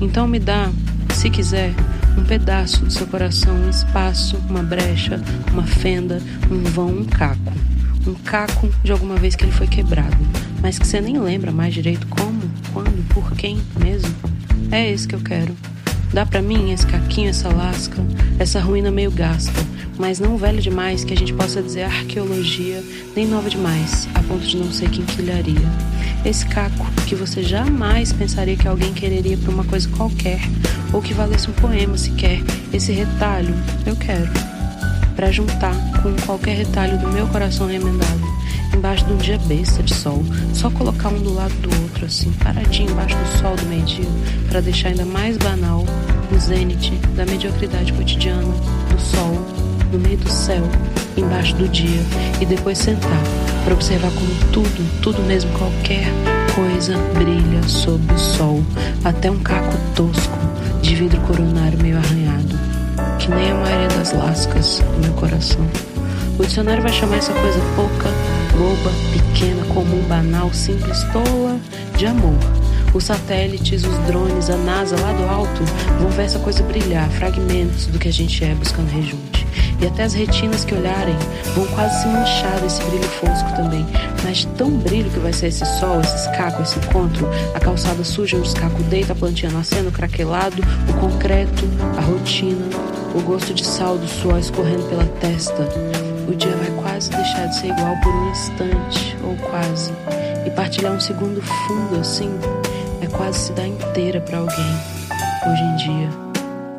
Então 0.00 0.26
me 0.26 0.38
dá, 0.38 0.70
se 1.14 1.28
quiser, 1.30 1.74
um 2.16 2.24
pedaço 2.24 2.84
do 2.84 2.90
seu 2.90 3.06
coração, 3.06 3.54
um 3.54 3.70
espaço, 3.70 4.36
uma 4.48 4.62
brecha, 4.62 5.20
uma 5.52 5.64
fenda, 5.64 6.20
um 6.50 6.62
vão, 6.64 6.88
um 6.88 7.04
caco. 7.04 7.52
Um 8.06 8.14
caco 8.14 8.68
de 8.82 8.92
alguma 8.92 9.16
vez 9.16 9.36
que 9.36 9.44
ele 9.44 9.52
foi 9.52 9.66
quebrado, 9.66 10.16
mas 10.62 10.78
que 10.78 10.86
você 10.86 11.00
nem 11.00 11.18
lembra 11.18 11.52
mais 11.52 11.74
direito 11.74 12.06
como, 12.08 12.40
quando, 12.72 13.06
por 13.08 13.30
quem 13.32 13.60
mesmo. 13.78 14.14
É 14.72 14.90
esse 14.90 15.06
que 15.06 15.14
eu 15.14 15.20
quero. 15.20 15.54
Dá 16.12 16.26
para 16.26 16.42
mim 16.42 16.72
esse 16.72 16.84
caquinho, 16.86 17.30
essa 17.30 17.48
lasca, 17.48 18.04
essa 18.38 18.60
ruína 18.60 18.90
meio 18.90 19.12
gasta, 19.12 19.64
mas 19.96 20.18
não 20.18 20.36
velho 20.36 20.60
demais 20.60 21.04
que 21.04 21.14
a 21.14 21.16
gente 21.16 21.32
possa 21.32 21.62
dizer 21.62 21.82
arqueologia, 21.82 22.82
nem 23.14 23.28
nova 23.28 23.48
demais, 23.48 24.08
a 24.14 24.22
ponto 24.24 24.44
de 24.44 24.56
não 24.56 24.72
ser 24.72 24.90
quinquilharia. 24.90 25.68
Esse 26.24 26.44
caco 26.46 26.84
que 27.06 27.14
você 27.14 27.44
jamais 27.44 28.12
pensaria 28.12 28.56
que 28.56 28.66
alguém 28.66 28.92
quereria 28.92 29.36
para 29.36 29.52
uma 29.52 29.62
coisa 29.64 29.88
qualquer, 29.90 30.40
ou 30.92 31.00
que 31.00 31.14
valesse 31.14 31.48
um 31.48 31.52
poema 31.52 31.96
sequer, 31.96 32.42
esse 32.72 32.90
retalho, 32.90 33.54
eu 33.86 33.94
quero. 33.94 34.28
Para 35.14 35.30
juntar 35.30 35.74
com 36.02 36.12
qualquer 36.26 36.56
retalho 36.56 36.98
do 36.98 37.08
meu 37.08 37.28
coração 37.28 37.68
remendado, 37.68 38.39
embaixo 38.74 39.04
de 39.04 39.12
um 39.12 39.16
dia 39.16 39.38
besta 39.46 39.82
de 39.82 39.94
sol, 39.94 40.22
só 40.54 40.70
colocar 40.70 41.08
um 41.08 41.18
do 41.18 41.34
lado 41.34 41.54
do 41.54 41.82
outro, 41.82 42.06
assim, 42.06 42.32
paradinho 42.42 42.90
embaixo 42.90 43.16
do 43.16 43.38
sol 43.38 43.56
do 43.56 43.66
meio-dia, 43.66 44.08
para 44.48 44.60
deixar 44.60 44.88
ainda 44.88 45.04
mais 45.04 45.36
banal 45.36 45.84
o 46.32 46.38
zênite 46.38 46.92
da 47.16 47.24
mediocridade 47.26 47.92
cotidiana, 47.92 48.54
do 48.90 49.00
sol, 49.00 49.34
no 49.92 49.98
meio 49.98 50.16
do 50.18 50.30
céu, 50.30 50.62
embaixo 51.16 51.54
do 51.56 51.68
dia, 51.68 52.00
e 52.40 52.46
depois 52.46 52.78
sentar 52.78 53.22
para 53.64 53.74
observar 53.74 54.10
como 54.12 54.52
tudo, 54.52 55.00
tudo 55.02 55.22
mesmo, 55.22 55.50
qualquer 55.58 56.06
coisa 56.54 56.96
brilha 57.14 57.62
sob 57.66 58.00
o 58.12 58.18
sol, 58.18 58.62
até 59.04 59.30
um 59.30 59.38
caco 59.40 59.76
tosco 59.94 60.38
de 60.80 60.94
vidro 60.94 61.20
coronário 61.22 61.78
meio 61.80 61.98
arranhado, 61.98 62.58
que 63.18 63.28
nem 63.30 63.50
a 63.50 63.54
maioria 63.54 63.88
das 63.88 64.12
lascas 64.12 64.82
do 64.94 65.02
meu 65.02 65.12
coração. 65.14 65.66
O 66.38 66.42
dicionário 66.42 66.82
vai 66.82 66.92
chamar 66.92 67.16
essa 67.16 67.32
coisa 67.34 67.60
pouca, 67.76 68.08
boba, 68.52 68.90
pequena, 69.12 69.64
comum, 69.66 70.02
banal, 70.08 70.52
simples, 70.52 71.02
tola, 71.12 71.58
de 71.96 72.06
amor. 72.06 72.38
Os 72.92 73.04
satélites, 73.04 73.84
os 73.84 73.98
drones, 74.06 74.50
a 74.50 74.56
NASA 74.56 74.96
lá 75.00 75.12
do 75.12 75.24
alto 75.24 75.62
vão 76.00 76.10
ver 76.10 76.24
essa 76.24 76.38
coisa 76.40 76.62
brilhar, 76.64 77.08
fragmentos 77.10 77.86
do 77.86 77.98
que 77.98 78.08
a 78.08 78.12
gente 78.12 78.44
é 78.44 78.52
buscando 78.54 78.90
rejunte. 78.90 79.46
E 79.80 79.86
até 79.86 80.02
as 80.02 80.12
retinas 80.12 80.64
que 80.64 80.74
olharem 80.74 81.16
vão 81.54 81.66
quase 81.68 82.02
se 82.02 82.08
manchar 82.08 82.60
desse 82.60 82.82
brilho 82.82 83.08
fosco 83.08 83.56
também. 83.56 83.86
Mas 84.24 84.44
tão 84.56 84.70
brilho 84.70 85.10
que 85.10 85.20
vai 85.20 85.32
ser 85.32 85.46
esse 85.46 85.64
sol, 85.78 86.00
esse 86.00 86.16
escaco, 86.16 86.62
esse 86.62 86.78
encontro, 86.78 87.28
a 87.54 87.60
calçada 87.60 88.04
suja 88.04 88.36
onde 88.36 88.48
o 88.48 88.50
escaco 88.50 88.82
deita, 88.84 89.12
a 89.12 89.16
plantinha 89.16 89.52
nascendo, 89.52 89.90
craquelado, 89.92 90.62
o 90.88 90.92
concreto, 90.94 91.64
a 91.96 92.00
rotina, 92.00 92.66
o 93.14 93.20
gosto 93.22 93.54
de 93.54 93.64
sal 93.64 93.96
do 93.96 94.08
suor 94.08 94.38
escorrendo 94.38 94.82
pela 94.88 95.04
testa 95.20 95.66
o 96.30 96.36
dia 96.36 96.54
vai 96.56 96.70
quase 96.82 97.10
deixar 97.10 97.46
de 97.46 97.56
ser 97.56 97.66
igual 97.68 97.96
por 98.02 98.14
um 98.14 98.30
instante, 98.30 99.16
ou 99.24 99.36
quase. 99.50 99.92
E 100.46 100.50
partilhar 100.50 100.92
um 100.92 101.00
segundo 101.00 101.42
fundo 101.42 102.00
assim 102.00 102.30
é 103.00 103.06
quase 103.06 103.38
se 103.38 103.52
dar 103.52 103.66
inteira 103.66 104.20
para 104.20 104.38
alguém. 104.38 104.74
Hoje 105.50 105.62
em 105.62 105.76
dia, 105.76 106.10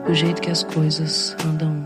o 0.09 0.13
jeito 0.13 0.41
que 0.41 0.49
as 0.49 0.63
coisas 0.63 1.35
andam 1.45 1.85